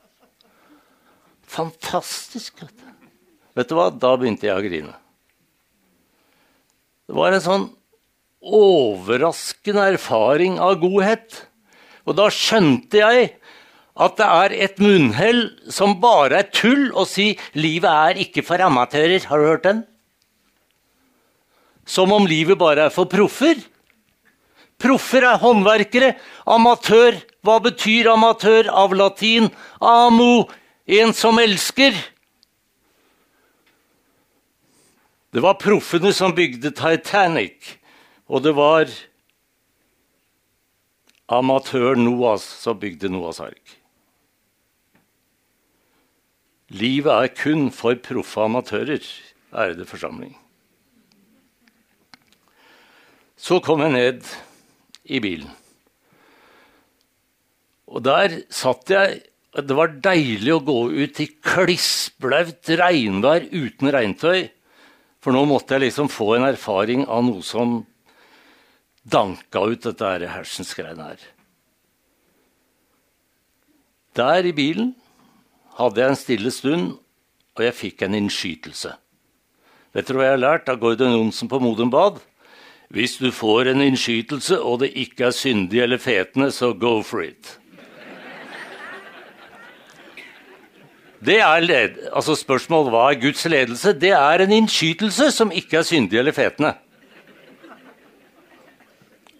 Fantastisk. 1.53 2.61
Vet 2.61 2.73
du. 2.79 3.07
vet 3.59 3.69
du 3.69 3.77
hva? 3.77 3.87
Da 3.93 4.15
begynte 4.17 4.47
jeg 4.49 4.57
å 4.57 4.65
grine. 4.65 4.93
Det 7.07 7.17
var 7.17 7.35
en 7.35 7.43
sånn 7.43 7.65
overraskende 8.43 9.85
erfaring 9.93 10.59
av 10.61 10.79
godhet. 10.81 11.43
Og 12.07 12.17
da 12.17 12.29
skjønte 12.33 12.99
jeg 12.99 13.33
at 13.93 14.15
det 14.17 14.27
er 14.27 14.55
et 14.65 14.79
munnhell 14.81 15.43
som 15.71 15.99
bare 16.01 16.41
er 16.41 16.49
tull 16.49 16.89
å 16.97 17.05
si 17.05 17.35
'livet 17.53 17.89
er 17.89 18.21
ikke 18.25 18.41
for 18.41 18.57
amatører'. 18.57 19.27
Har 19.29 19.37
du 19.37 19.45
hørt 19.45 19.63
den? 19.63 19.83
Som 21.85 22.11
om 22.11 22.25
livet 22.25 22.57
bare 22.57 22.87
er 22.87 22.89
for 22.89 23.05
proffer. 23.05 23.61
Proffer 24.79 25.23
er 25.23 25.37
håndverkere. 25.37 26.15
Amatør, 26.47 27.21
hva 27.43 27.59
betyr 27.61 28.09
amatør 28.11 28.67
av 28.71 28.95
latin? 28.95 29.51
Amo, 29.79 30.49
en 30.85 31.13
som 31.13 31.39
elsker. 31.39 31.95
Det 35.33 35.41
var 35.41 35.57
proffene 35.61 36.11
som 36.13 36.35
bygde 36.35 36.73
Titanic, 36.77 37.77
og 38.29 38.43
det 38.45 38.53
var 38.57 38.91
amatøren 41.31 42.03
Noas 42.05 42.43
som 42.43 42.77
bygde 42.79 43.09
Noas 43.09 43.39
ark. 43.41 43.79
Livet 46.73 47.11
er 47.13 47.33
kun 47.37 47.67
for 47.73 47.97
proffe 48.01 48.45
amatører, 48.45 49.03
ærede 49.53 49.85
forsamling. 49.85 50.35
Så 53.37 53.59
kom 53.59 53.81
jeg 53.83 53.93
ned 53.93 54.29
i 55.03 55.19
bilen. 55.19 55.51
Og 57.87 58.01
der 58.05 58.39
satt 58.49 58.89
jeg 58.89 59.21
Det 59.53 59.75
var 59.77 59.91
deilig 60.01 60.53
å 60.55 60.63
gå 60.65 60.79
ut 60.97 61.19
i 61.21 61.27
klissblaut 61.45 62.71
regnvær 62.79 63.45
uten 63.51 63.91
regntøy. 63.93 64.47
For 65.21 65.35
nå 65.35 65.43
måtte 65.47 65.77
jeg 65.77 65.85
liksom 65.85 66.09
få 66.09 66.33
en 66.37 66.47
erfaring 66.47 67.05
av 67.05 67.21
noe 67.27 67.45
som 67.45 67.83
danka 69.03 69.61
ut 69.69 69.85
dette 69.85 70.31
hersens 70.31 70.73
greiene 70.73 71.11
her. 71.11 71.21
Der 74.17 74.49
i 74.49 74.53
bilen 74.57 74.93
hadde 75.77 76.01
jeg 76.01 76.11
en 76.11 76.19
stille 76.19 76.51
stund, 76.53 76.91
og 77.53 77.65
jeg 77.65 77.77
fikk 77.77 78.03
en 78.05 78.17
innskytelse. 78.17 78.93
Vet 79.93 80.09
dere 80.09 80.17
hva 80.17 80.27
jeg 80.27 80.35
har 80.35 80.41
lært 80.41 80.69
av 80.73 80.79
Gordon 80.81 81.13
Johnsen 81.13 81.49
på 81.49 81.61
Modum 81.61 81.93
Bad? 81.93 82.17
Hvis 82.93 83.19
du 83.21 83.29
får 83.33 83.69
en 83.71 83.81
innskytelse, 83.85 84.57
og 84.57 84.81
det 84.81 84.95
ikke 84.97 85.29
er 85.29 85.37
syndig 85.37 85.81
eller 85.85 86.01
fetende, 86.01 86.49
så 86.53 86.73
go 86.73 87.01
for 87.05 87.25
it. 87.25 87.57
Det 91.23 91.37
er 91.39 91.63
led 91.63 91.99
altså 92.11 92.35
Spørsmål 92.35 92.89
hva 92.91 93.03
er 93.11 93.19
Guds 93.21 93.45
ledelse? 93.47 93.93
Det 93.95 94.11
er 94.11 94.43
en 94.43 94.51
innskytelse 94.51 95.29
som 95.31 95.53
ikke 95.55 95.79
er 95.79 95.87
syndig 95.87 96.19
eller 96.19 96.35
fetende. 96.35 96.73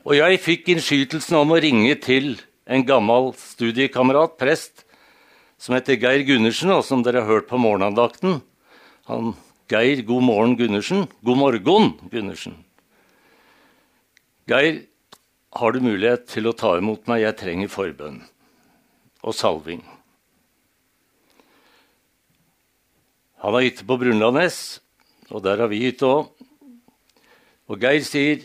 Og 0.04 0.16
jeg 0.18 0.40
fikk 0.44 0.72
innskytelsen 0.74 1.38
om 1.40 1.52
å 1.56 1.60
ringe 1.64 1.96
til 2.04 2.36
en 2.68 2.84
gammel 2.88 3.32
studiekamerat, 3.40 4.36
prest, 4.40 4.84
som 5.60 5.76
heter 5.76 6.00
Geir 6.00 6.26
Gundersen, 6.28 6.72
og 6.76 6.84
som 6.88 7.04
dere 7.04 7.24
har 7.24 7.30
hørt 7.30 7.48
på 7.48 7.60
morgenandakten. 7.60 8.42
Han, 9.08 9.34
Geir 9.72 10.04
God 10.08 10.28
morgen 10.28 10.58
Gundersen. 10.60 11.08
God 11.24 11.40
morgen 11.40 11.94
Gundersen. 12.12 12.60
Geir, 14.52 14.84
har 15.56 15.72
du 15.72 15.84
mulighet 15.84 16.28
til 16.32 16.48
å 16.50 16.56
ta 16.56 16.76
imot 16.80 17.08
meg? 17.08 17.24
Jeg 17.24 17.40
trenger 17.40 17.72
forbønn 17.72 18.24
og 19.24 19.36
salving. 19.36 19.84
Han 23.44 23.58
har 23.58 23.66
hytte 23.66 23.84
på 23.84 23.98
Brunlandnes, 24.00 24.58
og 25.28 25.44
der 25.44 25.60
har 25.60 25.68
vi 25.68 25.82
hytte 25.84 26.08
òg. 26.08 26.30
Og 27.68 27.82
Geir 27.82 28.04
sier 28.08 28.44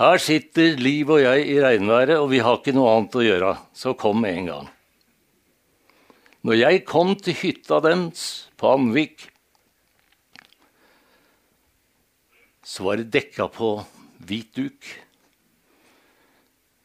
her 0.00 0.20
sitter 0.22 0.78
Liv 0.80 1.10
og 1.12 1.18
jeg 1.20 1.48
i 1.50 1.58
regnværet, 1.60 2.14
og 2.16 2.30
vi 2.30 2.38
har 2.40 2.60
ikke 2.60 2.72
noe 2.72 2.92
annet 2.94 3.18
å 3.18 3.24
gjøre, 3.24 3.50
så 3.76 3.92
kom 3.98 4.22
med 4.22 4.38
en 4.38 4.46
gang. 4.48 4.68
Når 6.46 6.56
jeg 6.56 6.84
kom 6.88 7.12
til 7.20 7.36
hytta 7.36 7.82
deres 7.84 8.22
på 8.56 8.70
Amvik, 8.70 9.26
så 12.64 12.86
var 12.86 13.00
det 13.00 13.10
dekka 13.12 13.50
på 13.52 13.72
hvit 14.30 14.54
duk. 14.56 14.78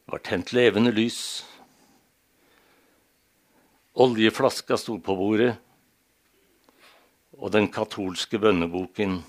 Det 0.02 0.12
var 0.12 0.24
tent 0.26 0.52
levende 0.52 0.92
lys. 0.92 1.20
Oljeflaska 3.96 4.76
sto 4.76 4.98
på 5.00 5.16
bordet, 5.16 5.54
og 7.36 7.52
den 7.52 7.68
katolske 7.72 8.40
bønneboken 8.40 9.20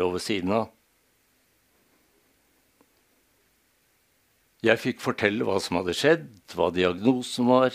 lå 0.00 0.08
ved 0.14 0.24
siden 0.24 0.54
av. 0.56 0.70
Jeg 4.62 4.78
fikk 4.78 5.00
fortelle 5.02 5.42
hva 5.42 5.58
som 5.58 5.80
hadde 5.80 5.96
skjedd, 5.98 6.28
hva 6.54 6.70
diagnosen 6.70 7.48
var, 7.50 7.74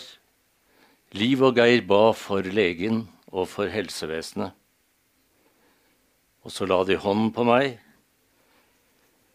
Liv 1.16 1.40
og 1.40 1.56
Geir 1.56 1.86
ba 1.88 2.12
for 2.12 2.44
legen 2.44 3.06
og 3.32 3.46
for 3.48 3.68
helsevesenet. 3.72 4.52
Og 6.44 6.52
så 6.52 6.68
la 6.68 6.82
de 6.84 6.98
hånden 7.00 7.30
på 7.32 7.44
meg. 7.48 7.78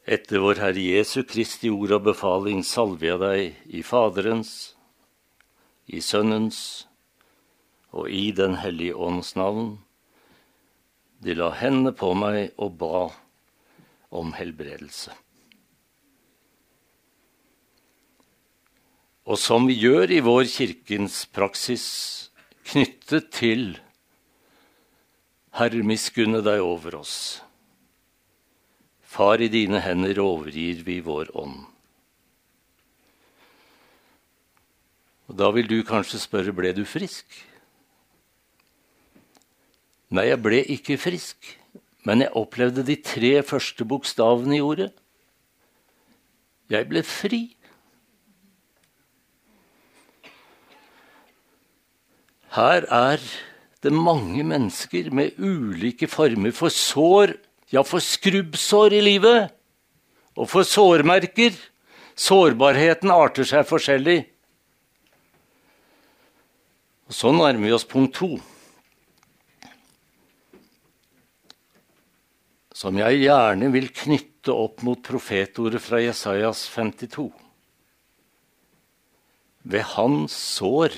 Etter 0.05 0.41
vår 0.41 0.61
Herre 0.61 0.81
Jesu 0.81 1.23
Kristi 1.25 1.69
ord 1.73 1.95
og 1.97 2.07
befaling 2.09 2.61
salver 2.65 3.13
jeg 3.13 3.21
deg 3.21 3.73
i 3.79 3.81
Faderens, 3.85 4.73
i 5.85 6.01
Sønnens 6.01 6.87
og 7.93 8.09
i 8.09 8.31
Den 8.33 8.57
hellige 8.61 8.97
ånds 8.97 9.35
navn. 9.37 9.82
De 11.23 11.35
la 11.39 11.53
hendene 11.55 11.95
på 11.95 12.11
meg 12.17 12.51
og 12.59 12.75
ba 12.79 13.03
om 14.13 14.33
helbredelse. 14.35 15.13
og 19.23 19.39
som 19.39 19.67
vi 19.69 19.77
gjør 19.79 20.11
i 20.11 20.19
vår 20.23 20.45
kirkens 20.51 21.23
praksis, 21.31 21.85
knyttet 22.67 23.31
til 23.35 23.65
Herre, 25.53 25.83
miskunne 25.85 26.41
deg 26.41 26.63
over 26.65 26.97
oss. 26.97 27.15
Far, 29.05 29.37
i 29.37 29.51
dine 29.53 29.83
hender 29.85 30.17
overgir 30.23 30.81
vi 30.87 30.97
vår 31.05 31.29
ånd. 31.37 31.59
Og 35.29 35.37
Da 35.37 35.51
vil 35.53 35.69
du 35.69 35.77
kanskje 35.85 36.19
spørre 36.19 36.55
ble 36.57 36.73
du 36.73 36.81
frisk. 36.89 37.27
Nei, 40.13 40.27
jeg 40.29 40.41
ble 40.45 40.59
ikke 40.69 40.99
frisk, 41.01 41.47
men 42.05 42.21
jeg 42.21 42.35
opplevde 42.37 42.83
de 42.85 42.99
tre 43.01 43.39
første 43.41 43.85
bokstavene 43.87 44.59
i 44.59 44.61
ordet. 44.61 44.91
Jeg 46.69 46.85
ble 46.91 47.01
fri. 47.05 47.41
Her 52.53 52.85
er 52.93 53.25
det 53.81 53.93
mange 53.93 54.45
mennesker 54.45 55.09
med 55.09 55.39
ulike 55.41 56.07
former 56.07 56.53
for 56.53 56.69
sår, 56.69 57.33
ja, 57.73 57.81
for 57.81 58.03
skrubbsår 58.03 58.93
i 58.93 59.01
livet. 59.01 59.49
Og 60.37 60.49
for 60.49 60.65
sårmerker. 60.65 61.57
Sårbarheten 62.13 63.09
arter 63.09 63.47
seg 63.49 63.65
forskjellig. 63.65 64.19
Og 67.09 67.13
Så 67.17 67.33
nærmer 67.33 67.65
vi 67.65 67.73
oss 67.73 67.89
punkt 67.89 68.13
to. 68.21 68.35
Som 72.73 72.97
jeg 72.97 73.21
gjerne 73.21 73.69
vil 73.73 73.91
knytte 73.93 74.53
opp 74.53 74.81
mot 74.85 75.01
profetordet 75.05 75.81
fra 75.83 76.01
Jesajas 76.01 76.65
52. 76.73 77.29
Ved 79.63 79.85
hans 79.93 80.33
sår 80.33 80.97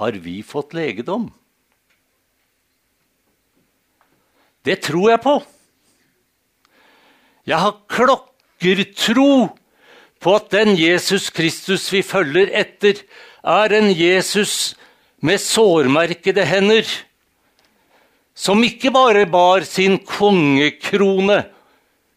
har 0.00 0.16
vi 0.24 0.40
fått 0.42 0.72
legedom. 0.74 1.28
Det 4.64 4.78
tror 4.86 5.10
jeg 5.12 5.20
på. 5.22 5.36
Jeg 7.44 7.58
har 7.58 7.80
klokkertro 7.90 9.32
på 10.22 10.34
at 10.38 10.52
den 10.54 10.76
Jesus 10.78 11.28
Kristus 11.34 11.88
vi 11.92 12.00
følger 12.06 12.52
etter, 12.54 13.02
er 13.42 13.74
en 13.74 13.90
Jesus 13.90 14.76
med 15.18 15.42
sårmerkede 15.42 16.44
hender, 16.46 16.86
som 18.34 18.62
ikke 18.64 18.92
bare 18.94 19.26
bar 19.30 19.66
sin 19.68 19.98
kongekrone 20.06 21.42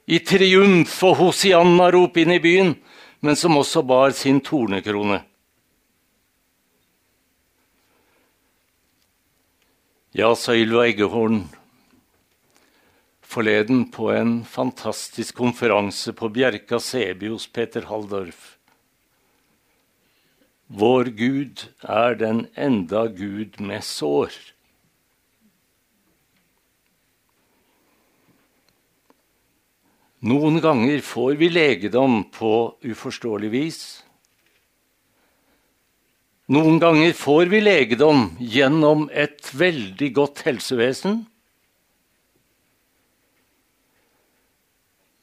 i 0.06 0.21
triumf 0.21 0.95
og 1.04 1.17
hosianna-rop 1.23 2.17
inn 2.21 2.36
i 2.38 2.41
byen, 2.41 2.75
men 3.25 3.36
som 3.36 3.58
også 3.58 3.84
bar 3.84 4.13
sin 4.15 4.39
tornekrone. 4.39 5.19
Ja, 10.15 10.32
sa 10.39 10.56
Ylva 10.56 10.86
Eggehorn 10.88 11.43
forleden 13.36 13.89
på 13.91 14.12
en 14.15 14.45
fantastisk 14.47 15.36
konferanse 15.36 16.13
på 16.15 16.30
Bjerka 16.32 16.80
Sebi 16.80 17.28
hos 17.28 17.47
Peter 17.51 17.89
Halldorf. 17.89 18.54
Vår 20.67 21.12
Gud 21.19 21.65
er 21.84 22.15
den 22.15 22.45
enda 22.56 23.06
Gud 23.12 23.60
med 23.60 23.84
sår. 23.84 24.32
Noen 30.25 30.57
ganger 30.57 31.03
får 31.05 31.35
vi 31.38 31.51
legedom 31.53 32.23
på 32.33 32.53
uforståelig 32.81 33.49
vis. 33.53 33.81
Noen 36.49 36.79
ganger 36.81 37.13
får 37.13 37.51
vi 37.51 37.59
legedom 37.61 38.31
gjennom 38.41 39.05
et 39.13 39.51
veldig 39.53 40.09
godt 40.17 40.41
helsevesen. 40.47 41.19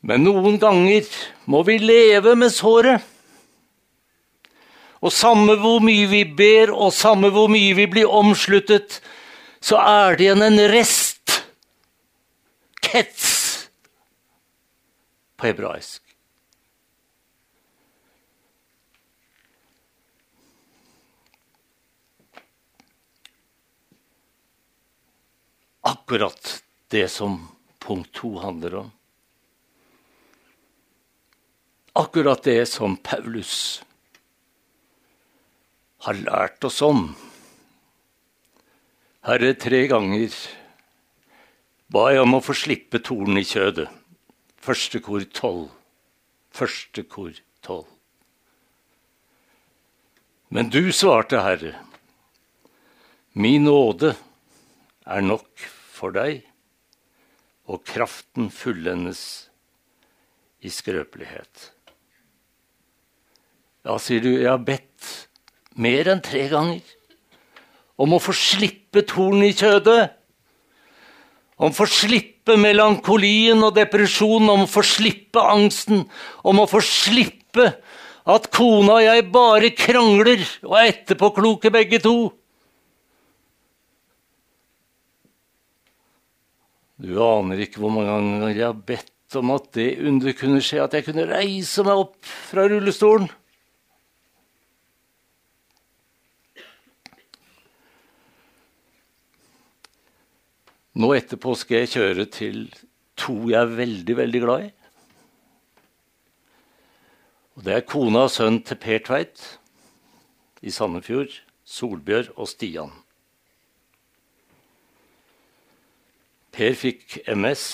Men 0.06 0.22
noen 0.26 0.60
ganger 0.62 1.10
må 1.50 1.64
vi 1.66 1.80
leve 1.82 2.36
med 2.38 2.54
såret. 2.54 3.02
Og 5.02 5.10
samme 5.10 5.58
hvor 5.58 5.82
mye 5.82 6.06
vi 6.14 6.22
ber, 6.30 6.70
og 6.70 6.94
samme 6.94 7.32
hvor 7.34 7.50
mye 7.50 7.74
vi 7.74 7.90
blir 7.90 8.06
omsluttet, 8.06 9.00
så 9.58 9.82
er 9.82 10.14
det 10.14 10.28
igjen 10.28 10.46
en 10.46 10.62
rest. 10.70 11.40
Kets 12.86 13.31
på 15.42 15.46
hebraisk. 15.46 16.02
Akkurat 25.80 26.62
det 26.88 27.08
som 27.08 27.48
punkt 27.78 28.12
to 28.12 28.38
handler 28.38 28.74
om. 28.74 28.90
Akkurat 31.92 32.42
det 32.42 32.66
som 32.66 32.94
Paulus 32.96 33.82
har 36.06 36.14
lært 36.14 36.64
oss 36.64 36.78
om. 36.82 37.16
Herre, 39.26 39.54
tre 39.54 39.82
ganger 39.90 40.38
ba 41.90 42.06
jeg 42.12 42.22
om 42.22 42.38
å 42.38 42.42
få 42.42 42.54
slippe 42.54 43.02
tornen 43.02 43.42
i 43.42 43.44
kjødet. 43.46 43.90
Første 44.62 45.00
kor 45.02 45.24
tolv. 45.34 45.70
Første 46.54 47.02
kor 47.10 47.34
tolv. 47.66 47.88
Men 50.52 50.68
du 50.70 50.92
svarte, 50.92 51.40
Herre, 51.40 51.72
min 53.32 53.64
nåde 53.64 54.12
er 55.08 55.24
nok 55.24 55.48
for 55.90 56.12
deg, 56.14 56.42
og 57.66 57.80
kraften 57.88 58.50
fullendes 58.52 59.22
i 60.60 60.70
skrøpelighet. 60.70 61.70
Ja, 63.82 63.96
sier 63.98 64.22
du, 64.22 64.34
jeg 64.36 64.50
har 64.50 64.60
bedt 64.62 65.08
mer 65.74 66.12
enn 66.12 66.20
tre 66.22 66.44
ganger 66.52 66.84
om 68.02 68.14
å 68.14 68.20
få 68.22 68.34
slippe 68.36 69.02
tornet 69.08 69.54
i 69.54 69.56
kjødet. 69.56 70.12
Om 71.58 71.72
å 71.72 71.76
få 71.76 71.88
slippe 71.90 72.31
melankolien 72.58 73.62
og 73.62 73.74
depresjonen, 73.76 74.50
om 74.50 74.64
å 74.64 74.70
få 74.70 74.82
slippe 74.86 75.42
angsten, 75.42 76.04
om 76.42 76.62
å 76.62 76.68
få 76.70 76.82
slippe 76.84 77.68
at 78.22 78.48
kona 78.54 78.98
og 78.98 79.04
jeg 79.04 79.24
bare 79.34 79.72
krangler 79.74 80.44
og 80.66 80.76
er 80.78 80.92
etterpåkloke 80.92 81.72
begge 81.74 81.98
to. 82.02 82.16
Du 87.02 87.16
aner 87.18 87.64
ikke 87.64 87.82
hvor 87.82 87.90
mange 87.90 88.12
ganger 88.12 88.52
jeg 88.54 88.66
har 88.68 88.82
bedt 88.86 89.38
om 89.40 89.54
at 89.54 89.70
det 89.74 89.88
under 90.06 90.34
kunne 90.38 90.60
skje, 90.62 90.82
at 90.84 90.94
jeg 90.94 91.06
kunne 91.08 91.26
reise 91.30 91.82
meg 91.86 92.02
opp 92.04 92.18
fra 92.50 92.68
rullestolen. 92.70 93.30
Nå 100.92 101.14
etterpå 101.16 101.54
skal 101.56 101.82
jeg 101.82 101.92
kjøre 101.94 102.26
til 102.28 102.66
to 103.16 103.34
jeg 103.48 103.60
er 103.62 103.76
veldig, 103.78 104.16
veldig 104.16 104.40
glad 104.42 104.64
i. 104.66 104.72
Og 107.56 107.64
Det 107.64 107.74
er 107.76 107.86
kona 107.88 108.26
og 108.26 108.32
sønnen 108.32 108.60
til 108.64 108.76
Per 108.80 109.00
Tveit 109.06 109.46
i 110.62 110.72
Sandefjord, 110.72 111.32
Solbjørg 111.64 112.32
og 112.36 112.48
Stian. 112.48 112.92
Per 116.52 116.76
fikk 116.76 117.22
MS. 117.32 117.64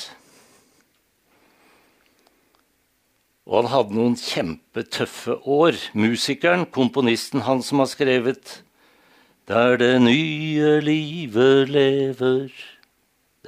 Og 3.49 3.63
han 3.63 3.71
hadde 3.73 3.99
noen 3.99 4.17
kjempetøffe 4.19 5.41
år. 5.43 5.79
Musikeren, 5.99 6.67
komponisten, 6.71 7.43
han 7.43 7.63
som 7.63 7.83
har 7.83 7.91
skrevet 7.91 8.63
'Der 9.49 9.77
det 9.77 10.03
nye 10.03 10.81
livet 10.81 11.69
lever'. 11.69 12.78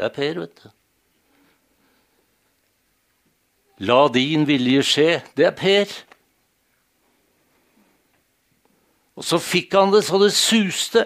Det 0.01 0.07
er 0.07 0.13
Per, 0.17 0.39
vet 0.41 0.61
du. 0.63 0.69
La 3.85 4.07
din 4.09 4.47
vilje 4.49 4.81
skje. 4.89 5.09
Det 5.37 5.45
er 5.45 5.53
Per. 5.53 5.91
Og 9.21 9.27
så 9.29 9.37
fikk 9.45 9.77
han 9.77 9.93
det 9.93 10.01
så 10.07 10.21
det 10.23 10.31
suste. 10.33 11.03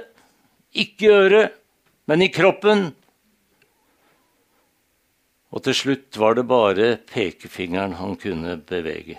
Ikke 0.78 1.08
i 1.08 1.10
øret, 1.10 1.56
men 2.06 2.22
i 2.22 2.30
kroppen. 2.30 2.84
Og 5.50 5.66
til 5.66 5.78
slutt 5.80 6.20
var 6.22 6.38
det 6.38 6.46
bare 6.46 6.88
pekefingeren 7.10 7.98
han 7.98 8.14
kunne 8.14 8.60
bevege. 8.62 9.18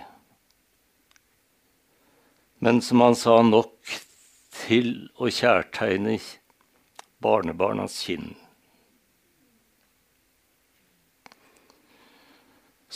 Men 2.64 2.80
som 2.80 3.04
han 3.04 3.20
sa, 3.20 3.42
nok 3.44 3.76
til 4.64 5.10
å 5.20 5.28
kjærtegne 5.28 6.16
barnebarnas 7.20 8.00
kinn. 8.08 8.32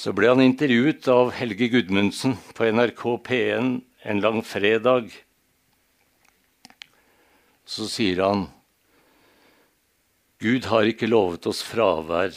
Så 0.01 0.15
ble 0.17 0.31
han 0.31 0.41
intervjuet 0.41 1.05
av 1.13 1.35
Helge 1.37 1.67
Gudmundsen 1.69 2.39
på 2.57 2.71
NRK 2.73 3.03
P1 3.27 3.67
en 4.09 4.23
lang 4.25 4.39
fredag. 4.49 5.11
Så 7.69 7.85
sier 7.93 8.23
han 8.25 8.47
Gud 10.41 10.71
har 10.73 10.89
ikke 10.89 11.11
lovet 11.11 11.45
oss 11.51 11.61
fravær 11.69 12.33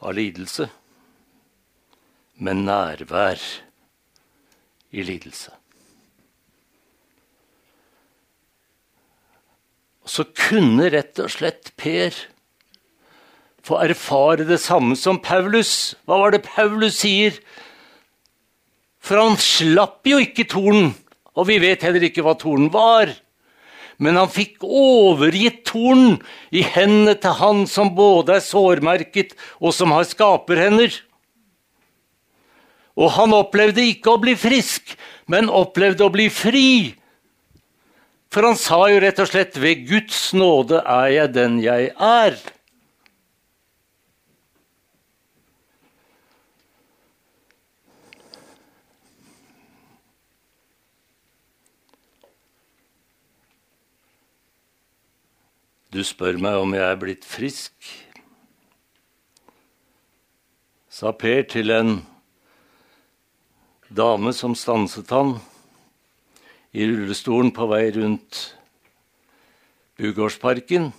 av 0.00 0.16
lidelse, 0.16 0.70
men 2.40 2.64
nærvær 2.64 3.44
i 4.96 5.04
lidelse. 5.04 5.52
Og 10.00 10.16
så 10.16 10.24
kunne 10.32 10.88
rett 10.88 11.20
og 11.20 11.36
slett 11.36 11.74
Per 11.76 12.16
få 13.64 13.80
erfare 13.80 14.44
det 14.48 14.60
samme 14.60 14.96
som 14.98 15.20
Paulus. 15.22 15.94
Hva 16.04 16.20
var 16.20 16.34
det 16.34 16.44
Paulus 16.44 17.00
sier? 17.00 17.38
For 19.04 19.20
han 19.20 19.36
slapp 19.40 20.04
jo 20.08 20.20
ikke 20.20 20.46
tornen, 20.48 20.92
og 21.36 21.48
vi 21.48 21.58
vet 21.62 21.84
heller 21.84 22.04
ikke 22.06 22.24
hva 22.24 22.36
tornen 22.40 22.70
var. 22.72 23.12
Men 24.00 24.18
han 24.18 24.30
fikk 24.32 24.64
overgitt 24.64 25.62
tornen 25.68 26.18
i 26.52 26.64
hendene 26.66 27.14
til 27.20 27.36
han 27.38 27.64
som 27.70 27.92
både 27.96 28.38
er 28.38 28.44
sårmerket 28.44 29.36
og 29.60 29.74
som 29.76 29.94
har 29.94 30.06
skaperhender. 30.08 30.96
Og 32.94 33.10
han 33.16 33.34
opplevde 33.34 33.84
ikke 33.90 34.14
å 34.14 34.20
bli 34.22 34.34
frisk, 34.38 34.94
men 35.30 35.50
opplevde 35.50 36.06
å 36.06 36.12
bli 36.14 36.28
fri. 36.30 36.94
For 38.34 38.46
han 38.46 38.58
sa 38.58 38.80
jo 38.90 39.00
rett 39.02 39.20
og 39.22 39.30
slett 39.30 39.56
'Ved 39.56 39.86
Guds 39.88 40.32
nåde 40.34 40.82
er 40.82 41.08
jeg 41.08 41.34
den 41.34 41.60
jeg 41.62 41.92
er'. 41.94 42.38
Du 55.94 56.00
spør 56.02 56.34
meg 56.42 56.56
om 56.58 56.72
jeg 56.74 56.82
er 56.82 56.96
blitt 56.98 57.22
frisk, 57.22 57.74
sa 60.90 61.12
Per 61.14 61.44
til 61.46 61.70
en 61.70 61.92
dame 63.94 64.32
som 64.34 64.56
stanset 64.58 65.14
han 65.14 65.36
i 66.74 66.88
rullestolen 66.90 67.54
på 67.54 67.68
vei 67.70 67.84
rundt 67.94 68.42
Bugårdsparken. 69.94 70.90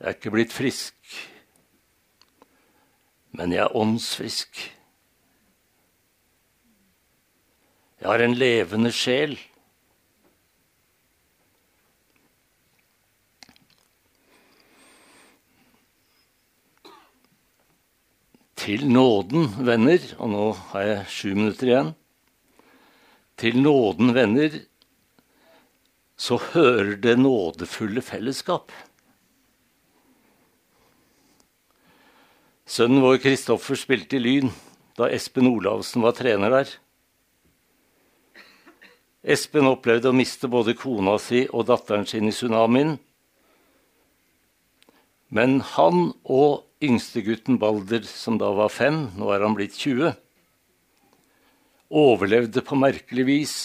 Jeg 0.00 0.08
er 0.14 0.16
ikke 0.16 0.36
blitt 0.38 0.56
frisk, 0.56 0.96
men 3.36 3.52
jeg 3.52 3.66
er 3.68 3.80
åndsfrisk. 3.84 4.66
Jeg 8.00 8.14
har 8.14 8.24
en 8.24 8.40
levende 8.48 8.96
sjel. 8.96 9.36
Til 18.62 18.84
nåden, 18.86 19.48
venner, 19.66 19.98
og 20.22 20.28
nå 20.30 20.42
har 20.70 20.82
jeg 20.86 21.06
sju 21.10 21.30
minutter 21.34 21.66
igjen 21.66 21.88
Til 23.40 23.58
nåden, 23.58 24.12
venner, 24.14 24.54
så 26.14 26.38
hører 26.52 26.94
det 27.02 27.16
nådefulle 27.18 28.04
fellesskap. 28.06 28.70
Sønnen 32.62 33.02
vår 33.02 33.18
Kristoffer 33.24 33.80
spilte 33.80 34.20
i 34.20 34.22
Lyn 34.22 34.54
da 34.94 35.10
Espen 35.10 35.50
Olavsen 35.50 36.06
var 36.06 36.14
trener 36.14 36.54
der. 36.54 36.70
Espen 39.26 39.66
opplevde 39.66 40.12
å 40.12 40.14
miste 40.14 40.46
både 40.46 40.78
kona 40.78 41.18
si 41.18 41.48
og 41.50 41.66
datteren 41.66 42.06
sin 42.06 42.30
i 42.30 42.36
tsunamien. 42.36 42.94
Men 45.34 45.64
han 45.74 46.12
og 46.22 46.68
yngstegutten 46.82 47.58
Balder, 47.62 48.02
som 48.06 48.38
da 48.40 48.50
var 48.56 48.72
fem, 48.72 49.06
nå 49.18 49.30
er 49.34 49.44
han 49.44 49.54
blitt 49.56 49.76
20, 49.78 50.12
overlevde 51.92 52.62
på 52.64 52.78
merkelig 52.78 53.26
vis. 53.28 53.56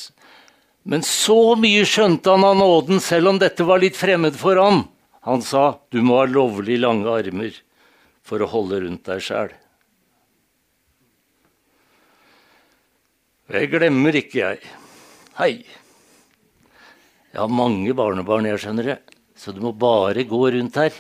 Men 0.88 1.04
så 1.04 1.56
mye 1.60 1.84
skjønte 1.88 2.32
han 2.32 2.46
av 2.48 2.58
nåden, 2.60 3.02
selv 3.04 3.34
om 3.34 3.40
dette 3.42 3.66
var 3.68 3.82
litt 3.84 3.98
fremmed 4.00 4.38
for 4.40 4.60
han. 4.62 4.86
Han 5.28 5.42
sa, 5.44 5.80
'Du 5.92 6.02
må 6.02 6.22
ha 6.22 6.26
lovlig 6.26 6.80
lange 6.80 7.08
armer 7.12 7.52
for 8.24 8.40
å 8.40 8.48
holde 8.48 8.80
rundt 8.84 9.04
deg 9.04 9.20
sjæl'. 9.20 9.56
Jeg 13.48 13.72
glemmer 13.72 14.16
ikke, 14.16 14.40
jeg. 14.40 14.60
Hei. 15.40 15.64
Jeg 17.32 17.40
har 17.40 17.52
mange 17.52 17.94
barnebarn, 17.96 18.48
jeg 18.50 18.60
skjønner 18.60 18.84
det, 18.84 18.98
så 19.36 19.54
du 19.56 19.62
må 19.64 19.72
bare 19.72 20.24
gå 20.28 20.42
rundt 20.52 20.76
her. 20.76 20.92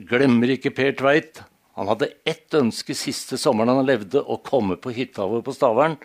Glemmer 0.00 0.54
ikke 0.54 0.72
Per 0.74 0.94
Tveit. 0.96 1.42
Han 1.76 1.88
hadde 1.88 2.12
ett 2.28 2.52
ønske 2.56 2.94
siste 2.96 3.38
sommeren 3.40 3.78
han 3.80 3.88
levde, 3.88 4.20
å 4.20 4.40
komme 4.44 4.76
på 4.80 4.92
hytta 4.92 5.26
vår 5.28 5.44
på 5.44 5.54
Stavern. 5.56 5.96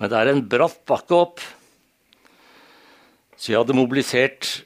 Men 0.00 0.10
det 0.10 0.18
er 0.18 0.32
en 0.32 0.44
bratt 0.48 0.80
bakke 0.88 1.16
opp. 1.16 1.42
Så 3.36 3.52
jeg 3.52 3.60
hadde 3.60 3.76
mobilisert 3.76 4.62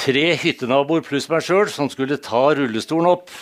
tre 0.00 0.32
hyttenaboer 0.40 1.04
pluss 1.04 1.28
meg 1.30 1.44
sjøl 1.44 1.68
som 1.72 1.90
skulle 1.92 2.20
ta 2.20 2.50
rullestolen 2.56 3.08
opp. 3.10 3.32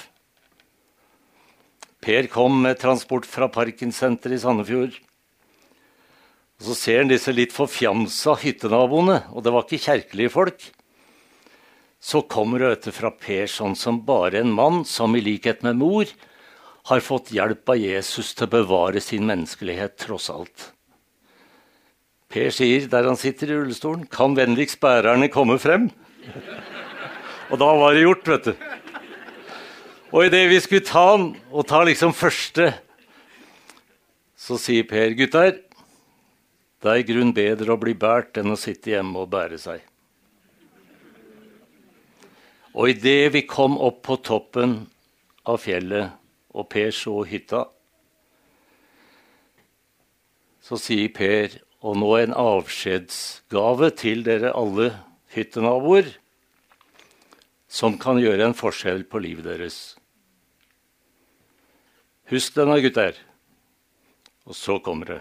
Per 2.03 2.31
kom 2.31 2.63
med 2.63 2.79
transport 2.81 3.27
fra 3.27 3.51
Parkinsenteret 3.51 4.39
i 4.39 4.43
Sandefjord. 4.43 4.95
Og 6.59 6.67
Så 6.67 6.75
ser 6.75 7.03
han 7.03 7.11
disse 7.11 7.35
litt 7.35 7.55
forfjamsa 7.55 8.35
hyttenaboene, 8.43 9.21
og 9.31 9.45
det 9.45 9.55
var 9.55 9.67
ikke 9.67 9.85
kjerkelige 9.85 10.35
folk 10.35 10.71
så 12.01 12.23
kommer 12.23 12.63
det 12.63 12.95
fra 12.95 13.11
Per 13.11 13.47
sånn 13.51 13.75
som 13.77 14.03
bare 14.07 14.41
en 14.41 14.55
mann 14.55 14.85
som 14.87 15.17
i 15.17 15.23
likhet 15.23 15.65
med 15.67 15.81
mor 15.81 16.07
har 16.89 17.05
fått 17.05 17.33
hjelp 17.35 17.69
av 17.69 17.81
Jesus 17.81 18.33
til 18.35 18.47
å 18.47 18.55
bevare 18.55 19.01
sin 19.03 19.27
menneskelighet 19.29 19.99
tross 20.07 20.31
alt. 20.33 20.71
Per 22.29 22.53
sier 22.53 22.87
der 22.93 23.09
han 23.09 23.17
sitter 23.17 23.51
i 23.51 23.57
rullestolen, 23.57 24.07
'Kan 24.07 24.37
vennligst 24.37 24.81
bærerne 24.81 25.29
komme 25.29 25.59
frem?' 25.59 25.91
Og 27.51 27.59
da 27.59 27.77
var 27.77 27.95
det 27.95 28.03
gjort, 28.03 28.29
vet 28.29 28.45
du. 28.45 28.55
Og 30.13 30.25
idet 30.25 30.49
vi 30.49 30.61
skulle 30.61 30.85
ta 30.85 31.17
han, 31.17 31.37
og 31.51 31.67
ta 31.67 31.83
liksom 31.85 32.13
første, 32.13 32.75
så 34.37 34.59
sier 34.59 34.85
Per, 34.85 35.11
'Gutter, 35.11 35.61
det 36.81 36.89
er 36.89 36.97
i 36.97 37.03
grunn 37.03 37.33
bedre 37.35 37.73
å 37.73 37.81
bli 37.81 37.95
båret 37.95 38.37
enn 38.37 38.53
å 38.53 38.57
sitte 38.57 38.91
hjemme 38.91 39.17
og 39.19 39.31
bære 39.31 39.59
seg.' 39.59 39.98
Og 42.79 42.93
idet 42.93 43.33
vi 43.35 43.43
kom 43.43 43.75
opp 43.83 44.05
på 44.07 44.21
toppen 44.23 44.85
av 45.49 45.59
fjellet, 45.65 46.15
og 46.55 46.69
Per 46.71 46.93
så 46.95 47.17
hytta, 47.27 47.65
så 50.63 50.79
sier 50.79 51.11
Per, 51.15 51.59
og 51.83 51.99
nå 51.99 52.13
en 52.19 52.35
avskjedsgave 52.39 53.91
til 53.99 54.23
dere 54.27 54.55
alle 54.55 54.93
hyttenaboer, 55.35 56.11
som 57.69 57.99
kan 58.01 58.21
gjøre 58.23 58.47
en 58.47 58.57
forskjell 58.57 59.05
på 59.11 59.21
livet 59.27 59.47
deres. 59.49 59.79
Husk 62.31 62.57
denne, 62.57 62.79
gutter. 62.85 63.17
Og 64.49 64.57
så 64.57 64.79
kommer 64.85 65.13
det. 65.13 65.21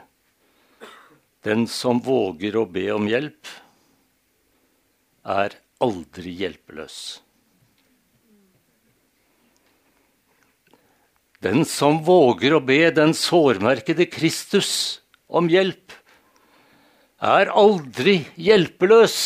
Den 1.47 1.65
som 1.71 1.99
våger 2.03 2.55
å 2.59 2.67
be 2.69 2.85
om 2.93 3.07
hjelp, 3.07 3.49
er 5.27 5.57
aldri 5.83 6.33
hjelpeløs. 6.39 7.26
Den 11.43 11.65
som 11.69 11.99
våger 12.01 12.55
å 12.57 12.63
be 12.65 12.87
den 12.89 13.13
sårmerkede 13.13 14.07
Kristus 14.09 15.01
om 15.29 15.49
hjelp, 15.51 15.93
er 17.21 17.49
aldri 17.53 18.23
hjelpeløs. 18.37 19.17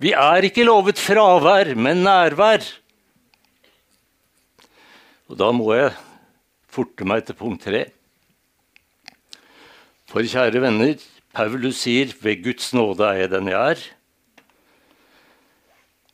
Vi 0.00 0.14
er 0.16 0.46
ikke 0.48 0.64
lovet 0.64 1.00
fravær, 1.00 1.74
men 1.76 2.04
nærvær. 2.04 2.64
Og 5.28 5.36
da 5.40 5.50
må 5.52 5.72
jeg 5.76 5.92
forte 6.70 7.06
meg 7.08 7.26
til 7.26 7.36
punkt 7.38 7.64
tre. 7.68 7.84
For 10.10 10.24
kjære 10.26 10.62
venner, 10.64 10.96
Paulus 11.32 11.84
sier 11.84 12.10
'ved 12.10 12.42
Guds 12.42 12.72
nåde 12.74 13.04
er 13.06 13.20
jeg 13.20 13.30
den 13.30 13.46
jeg 13.46 13.76
er'. 13.76 13.84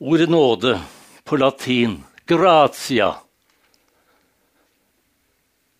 Ordet 0.00 0.28
nåde 0.28 0.80
på 1.24 1.38
latin, 1.40 2.04
gratia, 2.26 3.25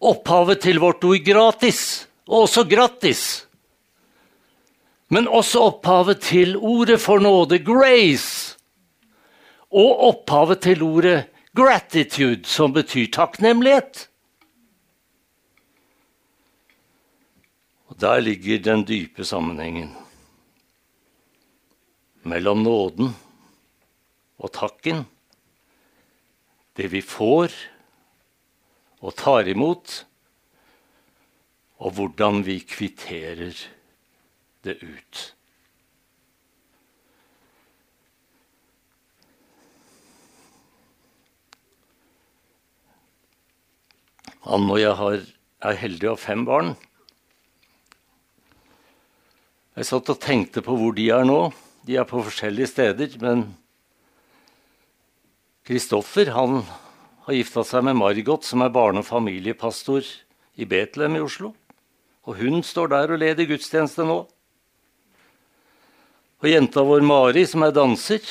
opphavet 0.00 0.60
til 0.64 0.80
vårt 0.82 1.04
ord 1.04 1.24
gratis, 1.24 2.08
og 2.28 2.46
også 2.46 2.64
grattis. 2.68 3.22
Men 5.08 5.28
også 5.28 5.62
opphavet 5.70 6.20
til 6.20 6.56
ordet 6.56 6.98
for 7.00 7.22
nåde, 7.22 7.58
grace. 7.62 8.56
Og 9.70 10.02
opphavet 10.10 10.60
til 10.66 10.82
ordet 10.82 11.26
gratitude, 11.56 12.44
som 12.44 12.72
betyr 12.72 13.06
takknemlighet. 13.12 14.08
Og 17.86 18.00
Der 18.00 18.20
ligger 18.20 18.58
den 18.58 18.84
dype 18.84 19.24
sammenhengen 19.24 19.94
mellom 22.22 22.62
nåden 22.62 23.14
og 24.38 24.52
takken. 24.52 25.06
Det 26.76 26.90
vi 26.92 27.00
får, 27.00 27.54
og 29.04 29.16
tar 29.18 29.48
imot, 29.50 30.02
og 31.76 31.92
hvordan 31.98 32.40
vi 32.46 32.60
kvitterer 32.64 33.56
det 34.64 34.78
ut. 34.80 35.22
Anne 44.46 44.72
og 44.72 44.78
jeg 44.78 44.94
har, 44.94 45.22
er 45.66 45.80
heldige 45.80 46.10
og 46.12 46.16
har 46.16 46.22
fem 46.22 46.44
barn. 46.46 46.74
Jeg 49.76 49.88
satt 49.90 50.08
og 50.08 50.20
tenkte 50.22 50.62
på 50.64 50.76
hvor 50.78 50.94
de 50.96 51.08
er 51.12 51.26
nå. 51.26 51.40
De 51.86 51.98
er 51.98 52.06
på 52.08 52.22
forskjellige 52.24 52.70
steder, 52.70 53.16
men 53.20 53.44
Kristoffer 55.66 56.30
han 56.30 56.60
har 57.26 57.34
gifta 57.34 57.64
seg 57.66 57.82
med 57.88 57.98
Margot, 57.98 58.44
som 58.46 58.62
er 58.62 58.70
barne- 58.70 59.02
og 59.02 59.08
familiepastor 59.08 60.06
i 60.56 60.64
Betlehem 60.64 61.16
i 61.18 61.24
Oslo. 61.24 61.54
Og 62.26 62.38
hun 62.38 62.62
står 62.62 62.88
der 62.92 63.12
og 63.12 63.18
leder 63.18 63.48
gudstjeneste 63.50 64.06
nå. 64.06 64.26
Og 66.42 66.46
jenta 66.46 66.84
vår 66.86 67.02
Mari, 67.02 67.42
som 67.46 67.64
er 67.66 67.74
danser, 67.74 68.22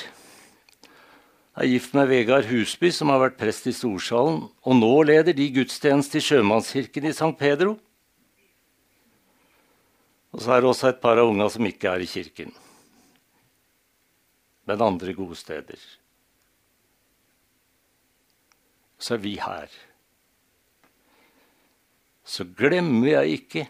er 1.55 1.67
gift 1.67 1.93
med 1.95 2.07
Vegard 2.07 2.47
Husby, 2.47 2.91
som 2.91 3.11
har 3.11 3.19
vært 3.19 3.37
prest 3.39 3.67
i 3.67 3.73
Storsalen, 3.75 4.47
og 4.63 4.75
nå 4.79 4.93
leder 5.03 5.35
de 5.35 5.49
gudstjeneste 5.51 6.19
i 6.19 6.23
Sjømannskirken 6.23 7.07
i 7.07 7.13
St. 7.15 7.35
Pedro. 7.39 7.75
Og 10.31 10.43
så 10.43 10.55
er 10.55 10.61
det 10.61 10.71
også 10.71 10.89
et 10.91 11.03
par 11.03 11.19
av 11.19 11.31
unga 11.31 11.49
som 11.51 11.67
ikke 11.67 11.91
er 11.91 12.03
i 12.03 12.09
kirken, 12.11 12.51
men 14.67 14.81
andre 14.81 15.13
gode 15.15 15.35
steder 15.39 15.79
så 18.97 19.15
er 19.15 19.23
vi 19.23 19.35
her. 19.41 19.69
Så 22.25 22.47
glemmer 22.57 23.11
jeg 23.11 23.39
ikke 23.39 23.67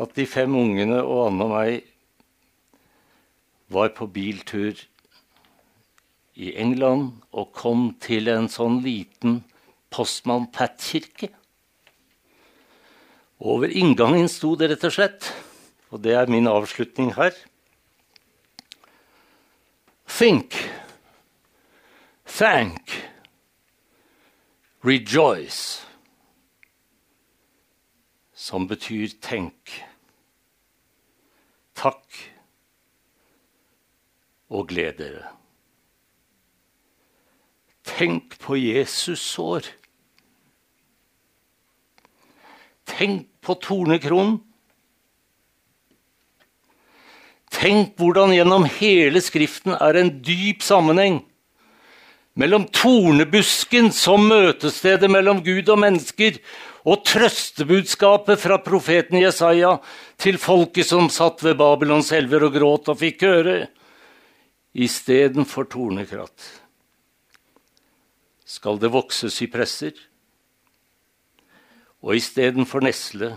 at 0.00 0.14
de 0.16 0.26
fem 0.28 0.54
ungene 0.56 1.02
og 1.02 1.26
Anne 1.28 1.46
og 1.46 1.52
meg 1.54 1.90
var 3.70 3.92
på 3.96 4.08
biltur 4.10 4.80
i 6.40 6.54
England 6.56 7.20
og 7.36 7.52
kom 7.56 7.90
til 8.00 8.30
en 8.32 8.48
sånn 8.50 8.80
liten 8.84 9.42
Postmann 9.90 10.48
Pat-kirke. 10.54 11.30
Over 13.40 13.72
inngangen 13.72 14.28
sto 14.30 14.54
det 14.58 14.70
rett 14.70 14.84
og 14.86 14.94
slett, 14.94 15.30
og 15.90 16.02
det 16.04 16.14
er 16.16 16.30
min 16.30 16.48
avslutning 16.50 17.14
her 17.16 17.34
Think, 20.10 20.52
thank, 22.26 22.89
Rejoice, 24.80 25.84
som 28.32 28.64
betyr 28.64 29.12
tenk. 29.20 29.74
Takk 31.76 32.16
og 34.48 34.70
gled 34.72 34.96
dere. 35.02 35.34
Tenk 37.84 38.38
på 38.40 38.56
Jesus 38.56 39.20
sår. 39.20 39.68
Tenk 42.88 43.28
på 43.44 43.60
tornekronen. 43.60 44.38
Tenk 47.52 47.98
hvordan 48.00 48.32
gjennom 48.32 48.64
hele 48.80 49.20
Skriften 49.20 49.76
er 49.76 50.00
en 50.00 50.14
dyp 50.24 50.64
sammenheng 50.64 51.20
mellom 52.40 52.64
tornebusken 52.72 53.90
som 53.92 54.24
møtestedet 54.30 55.10
mellom 55.12 55.42
Gud 55.44 55.68
og 55.68 55.80
mennesker, 55.82 56.38
og 56.88 57.02
trøstebudskapet 57.04 58.40
fra 58.40 58.56
profeten 58.64 59.18
Jesaja 59.20 59.74
til 60.20 60.38
folket 60.40 60.88
som 60.88 61.10
satt 61.12 61.42
ved 61.44 61.58
Babylons 61.60 62.08
elver 62.16 62.46
og 62.46 62.54
gråt 62.56 62.88
og 62.88 62.96
fikk 63.02 63.26
høre, 63.28 63.56
istedenfor 64.72 65.68
tornekratt. 65.68 66.46
Skal 68.48 68.80
det 68.80 68.90
vokse 68.94 69.28
sypresser? 69.30 69.92
Og 72.00 72.16
istedenfor 72.16 72.80
nesle 72.80 73.34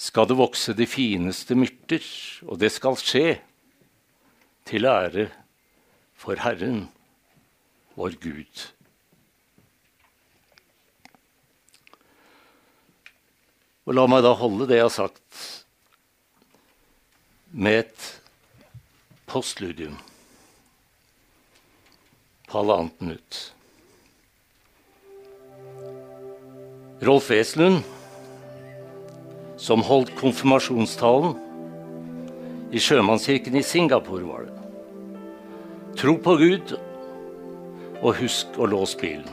skal 0.00 0.24
det 0.30 0.38
vokse 0.40 0.72
de 0.72 0.86
fineste 0.88 1.52
myrter, 1.52 2.00
og 2.48 2.56
det 2.62 2.72
skal 2.72 2.96
skje 2.96 3.36
til 4.70 4.88
ære 4.88 5.28
for 6.20 6.36
Herren, 6.36 6.88
vår 7.96 8.12
Gud. 8.20 8.66
Og 13.88 13.96
la 13.96 14.04
meg 14.10 14.20
da 14.26 14.34
holde 14.36 14.68
det 14.68 14.76
jeg 14.76 14.84
har 14.84 14.92
sagt, 14.92 15.38
med 17.50 17.80
et 17.80 18.04
postludium 19.30 19.96
på 22.50 22.60
halvannet 22.60 23.00
minutt. 23.00 23.40
Rolf 27.00 27.32
Wesenlund, 27.32 27.80
som 29.56 29.82
holdt 29.88 30.12
konfirmasjonstalen 30.20 31.32
i 32.70 32.78
sjømannskirken 32.78 33.56
i 33.56 33.64
Singapore, 33.64 34.28
var 34.28 34.46
det. 34.46 34.59
Tro 36.00 36.14
på 36.16 36.32
Gud, 36.40 36.70
og 38.00 38.14
husk 38.22 38.54
å 38.56 38.64
låse 38.72 38.96
bilen. 38.96 39.26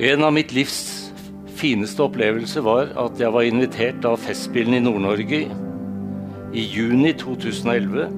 En 0.00 0.24
av 0.24 0.32
mitt 0.32 0.54
livs 0.56 0.78
fineste 1.60 2.00
opplevelser 2.00 2.64
var 2.64 2.94
at 2.96 3.20
jeg 3.20 3.34
var 3.34 3.44
invitert 3.44 4.08
av 4.08 4.16
Festspillene 4.24 4.80
i 4.80 4.86
Nord-Norge 4.86 5.42
i 6.56 6.64
juni 6.64 7.12
2011 7.20 8.16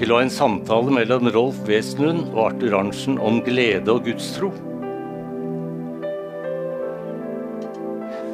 til 0.00 0.10
å 0.10 0.18
ha 0.18 0.26
en 0.26 0.34
samtale 0.34 0.98
mellom 0.98 1.30
Rolf 1.38 1.62
Wesenlund 1.70 2.32
og 2.32 2.42
Arthur 2.48 2.74
Arntzen 2.80 3.22
om 3.22 3.38
glede 3.46 3.94
og 3.94 4.02
gudstro. 4.10 4.50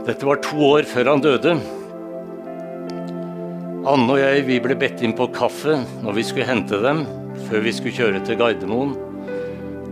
Dette 0.09 0.33
var 0.33 0.41
to 0.49 0.65
år 0.73 0.89
før 0.89 1.13
han 1.13 1.29
døde. 1.29 1.59
Anne 3.85 4.15
og 4.15 4.17
jeg 4.17 4.45
vi 4.47 4.57
ble 4.65 4.73
bedt 4.81 5.03
inn 5.05 5.13
på 5.13 5.27
kaffe 5.35 5.75
når 6.01 6.15
vi 6.17 6.23
skulle 6.25 6.49
hente 6.49 6.79
dem, 6.81 7.03
før 7.51 7.61
vi 7.67 7.73
skulle 7.77 7.93
kjøre 7.93 8.21
til 8.25 8.39
Gardermoen. 8.41 8.95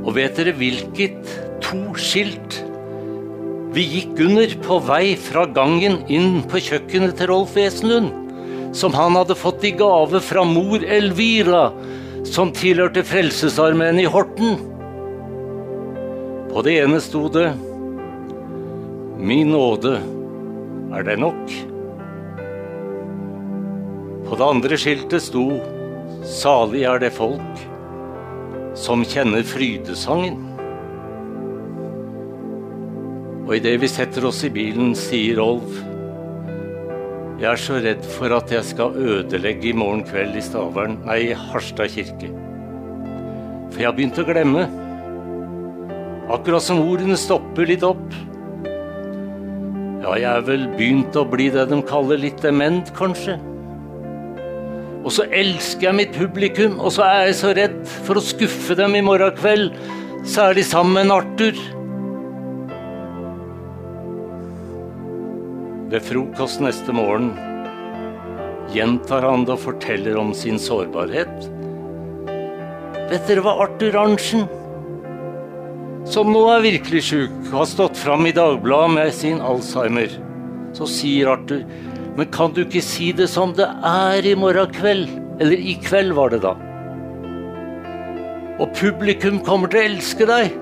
Og 0.01 0.15
vet 0.17 0.39
dere 0.39 0.55
hvilket 0.57 1.33
to 1.61 1.81
skilt 2.01 2.57
vi 3.77 3.85
gikk 3.85 4.23
under 4.25 4.55
på 4.65 4.79
vei 4.89 5.13
fra 5.21 5.45
gangen 5.45 5.99
inn 6.13 6.41
på 6.49 6.63
kjøkkenet 6.65 7.19
til 7.21 7.29
Rolf 7.29 7.53
Wesenlund? 7.59 8.09
Som 8.73 8.97
han 8.97 9.19
hadde 9.19 9.37
fått 9.37 9.67
i 9.69 9.75
gave 9.77 10.23
fra 10.25 10.45
mor 10.49 10.81
Elvira, 10.81 11.67
som 12.25 12.55
tilhørte 12.57 13.05
Frelsesarmeen 13.05 14.01
i 14.01 14.07
Horten. 14.09 14.57
På 16.49 16.65
det 16.65 16.79
ene 16.81 17.01
sto 17.05 17.27
det 17.33 17.51
Min 19.21 19.53
nåde 19.53 19.99
er 20.97 21.05
det 21.07 21.19
nok. 21.21 21.72
På 24.33 24.37
det 24.41 24.47
andre 24.49 24.77
skiltet 24.81 25.21
sto 25.21 25.43
'Salig 26.25 26.87
er 26.89 27.03
det 27.03 27.11
folk 27.13 27.59
som 28.73 29.03
kjenner 29.05 29.45
frydesangen'. 29.45 30.39
Og 33.45 33.53
idet 33.59 33.75
vi 33.83 33.91
setter 33.93 34.25
oss 34.25 34.41
i 34.49 34.49
bilen, 34.49 34.95
sier 34.97 35.37
Rolf 35.37 35.83
jeg 37.43 37.51
er 37.51 37.61
så 37.61 37.77
redd 37.83 38.05
for 38.07 38.33
at 38.33 38.49
jeg 38.55 38.65
skal 38.65 38.97
ødelegge 38.97 39.69
i 39.69 39.77
morgen 39.77 40.05
kveld 40.07 40.37
i 40.39 40.41
Stavern, 40.41 40.97
nei, 41.05 41.35
Harstad 41.35 41.93
kirke. 41.93 42.33
For 43.69 43.83
jeg 43.83 43.89
har 43.91 43.97
begynt 43.99 44.21
å 44.23 44.25
glemme. 44.25 44.65
Akkurat 46.31 46.63
som 46.63 46.81
ordene 46.81 47.19
stopper 47.19 47.67
litt 47.67 47.83
opp. 47.83 48.09
Ja, 48.65 50.15
jeg 50.15 50.31
er 50.33 50.47
vel 50.47 50.69
begynt 50.79 51.19
å 51.19 51.27
bli 51.29 51.51
det 51.51 51.69
de 51.69 51.83
kaller 51.83 52.17
litt 52.17 52.41
dement, 52.41 52.95
kanskje. 52.95 53.43
Og 55.03 55.11
så 55.11 55.27
elsker 55.35 55.89
jeg 55.89 55.99
mitt 55.99 56.15
publikum, 56.15 56.79
og 56.79 56.95
så 56.95 57.05
er 57.09 57.29
jeg 57.29 57.39
så 57.41 57.53
redd 57.59 57.79
for 58.07 58.19
å 58.19 58.25
skuffe 58.25 58.77
dem 58.79 58.95
i 58.95 59.03
morgen 59.05 59.35
kveld, 59.39 59.73
særlig 60.23 60.65
sammen 60.69 61.09
med 61.09 61.15
Arthur. 61.15 61.59
Ved 65.93 66.07
frokost 66.07 66.63
neste 66.63 66.95
morgen 66.95 67.33
gjentar 68.73 69.27
han 69.27 69.43
det 69.45 69.57
og 69.59 69.65
forteller 69.67 70.17
om 70.21 70.31
sin 70.37 70.61
sårbarhet. 70.63 71.51
Vet 73.11 73.27
dere 73.29 73.43
hva 73.45 73.59
Arthur 73.67 73.99
Arntzen, 74.01 74.47
som 76.09 76.31
nå 76.33 76.47
er 76.55 76.65
virkelig 76.65 77.03
sjuk, 77.11 77.35
har 77.53 77.67
stått 77.69 77.99
fram 77.99 78.25
i 78.27 78.33
Dagbladet 78.35 78.95
med 78.95 79.13
sin 79.15 79.43
Alzheimer, 79.45 80.15
så 80.73 80.89
sier 80.89 81.35
Arthur 81.35 81.67
men 82.17 82.29
kan 82.29 82.53
du 82.53 82.65
ikke 82.67 82.83
si 82.85 83.09
det 83.17 83.31
som 83.33 83.55
det 83.57 83.67
er 83.89 84.27
i 84.29 84.35
morgen 84.37 84.73
kveld? 84.75 85.09
Eller 85.41 85.57
i 85.57 85.79
kveld, 85.81 86.13
var 86.17 86.33
det 86.35 86.43
da. 86.45 86.53
Og 88.61 88.69
publikum 88.77 89.41
kommer 89.47 89.73
til 89.73 89.81
å 89.81 89.87
elske 89.89 90.29
deg. 90.29 90.53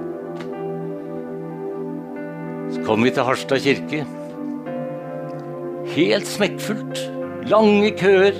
Så 2.70 2.84
kom 2.86 3.02
vi 3.02 3.10
til 3.10 3.26
Harstad 3.26 3.64
kirke. 3.66 4.04
Helt 5.90 6.30
smekkfullt. 6.30 7.02
Lange 7.50 7.90
køer. 7.98 8.38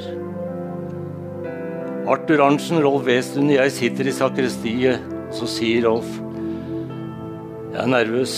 Arthur 2.10 2.44
Arntzen, 2.46 2.78
Rolf 2.82 3.04
Westlund 3.10 3.50
og 3.50 3.58
jeg 3.58 3.74
sitter 3.74 4.06
i 4.06 4.14
sakristiet, 4.14 5.02
så 5.34 5.46
sier 5.50 5.84
Rolf 5.86 6.08
Jeg 7.70 7.82
er 7.84 7.90
nervøs. 7.90 8.34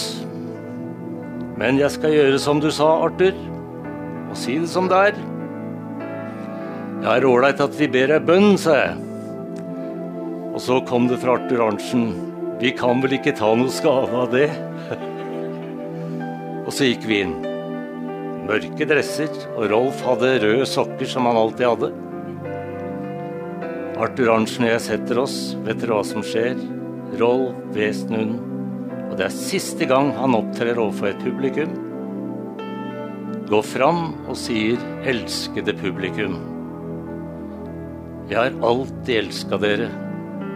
Men 1.60 1.78
jeg 1.80 1.92
skal 1.94 2.16
gjøre 2.16 2.40
som 2.40 2.60
du 2.60 2.70
sa, 2.72 2.88
Arthur 3.04 3.36
og 4.32 4.38
si 4.40 4.56
det 4.56 4.70
som 4.72 4.88
det 4.88 4.98
er. 5.10 5.16
Det 7.02 7.08
er 7.12 7.26
ålreit 7.28 7.60
at 7.60 7.74
vi 7.76 7.88
ber 7.92 8.14
ei 8.14 8.20
bønn, 8.24 8.54
sa 8.60 8.76
jeg. 8.78 8.94
Og 10.52 10.60
så 10.62 10.78
kom 10.88 11.08
det 11.10 11.18
fra 11.20 11.34
Arthur 11.36 11.66
Arntzen. 11.66 12.06
Vi 12.62 12.72
kan 12.78 13.02
vel 13.02 13.18
ikke 13.18 13.34
ta 13.36 13.50
noe 13.58 13.72
skade 13.72 14.22
av 14.22 14.32
det? 14.32 14.48
og 16.66 16.72
så 16.72 16.88
gikk 16.88 17.04
vi 17.10 17.20
inn. 17.26 17.36
Mørke 18.48 18.88
dresser, 18.88 19.30
og 19.52 19.68
Rolf 19.72 20.00
hadde 20.06 20.32
røde 20.46 20.68
sokker 20.68 21.10
som 21.10 21.28
han 21.28 21.42
alltid 21.42 21.68
hadde. 21.68 21.92
Arthur 24.02 24.32
Arntzen 24.38 24.64
og 24.66 24.72
jeg 24.72 24.86
setter 24.88 25.24
oss. 25.26 25.38
Vet 25.66 25.82
dere 25.82 25.98
hva 25.98 26.08
som 26.08 26.24
skjer? 26.24 26.56
Rolf 27.20 27.76
Wesenlund. 27.76 28.38
Og 29.10 29.18
det 29.18 29.28
er 29.28 29.40
siste 29.42 29.84
gang 29.90 30.14
han 30.16 30.38
opptrer 30.38 30.78
overfor 30.80 31.12
et 31.12 31.24
publikum 31.26 31.91
går 33.52 33.64
fram 33.68 34.14
og 34.30 34.36
sier 34.38 34.80
'elskede 35.04 35.74
publikum'. 35.76 36.40
Jeg 38.30 38.38
har 38.38 38.54
alltid 38.64 39.16
elska 39.18 39.58
dere, 39.60 39.88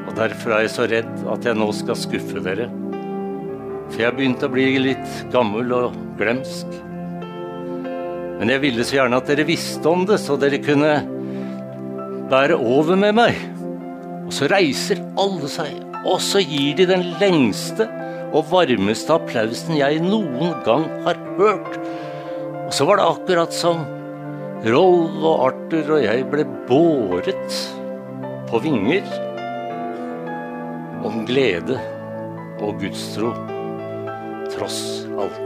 og 0.08 0.14
derfor 0.16 0.54
er 0.54 0.60
jeg 0.64 0.70
så 0.70 0.86
redd 0.88 1.26
at 1.28 1.44
jeg 1.44 1.58
nå 1.60 1.66
skal 1.76 1.96
skuffe 1.96 2.40
dere. 2.40 2.70
For 3.90 3.98
jeg 4.00 4.08
har 4.08 4.16
begynt 4.16 4.42
å 4.46 4.48
bli 4.48 4.78
litt 4.78 5.10
gammel 5.32 5.72
og 5.76 5.92
glemsk. 6.16 6.66
Men 8.38 8.48
jeg 8.48 8.62
ville 8.62 8.84
så 8.84 8.96
gjerne 8.96 9.20
at 9.20 9.28
dere 9.28 9.44
visste 9.44 9.86
om 9.88 10.06
det, 10.06 10.18
så 10.20 10.38
dere 10.40 10.62
kunne 10.64 11.04
bære 12.30 12.56
over 12.56 12.96
med 12.96 13.14
meg. 13.14 13.36
Og 14.24 14.32
så 14.32 14.48
reiser 14.48 15.04
alle 15.18 15.48
seg, 15.48 15.84
og 16.06 16.20
så 16.20 16.40
gir 16.40 16.74
de 16.76 16.86
den 16.86 17.12
lengste 17.20 17.90
og 18.32 18.48
varmeste 18.50 19.12
applausen 19.12 19.76
jeg 19.76 20.00
noen 20.00 20.56
gang 20.64 20.88
har 21.04 21.20
hørt. 21.36 21.76
Og 22.66 22.74
så 22.74 22.84
var 22.84 22.98
det 22.98 23.06
akkurat 23.06 23.54
som 23.54 23.84
Roll 24.66 25.22
og 25.22 25.44
Arthur 25.46 25.92
og 25.96 26.02
jeg 26.02 26.24
ble 26.32 26.42
båret 26.66 27.58
på 28.50 28.60
vinger 28.64 29.06
om 31.06 31.22
glede 31.28 31.78
og 32.58 32.80
gudstro, 32.82 33.30
tross 34.50 34.80
alt. 35.14 35.45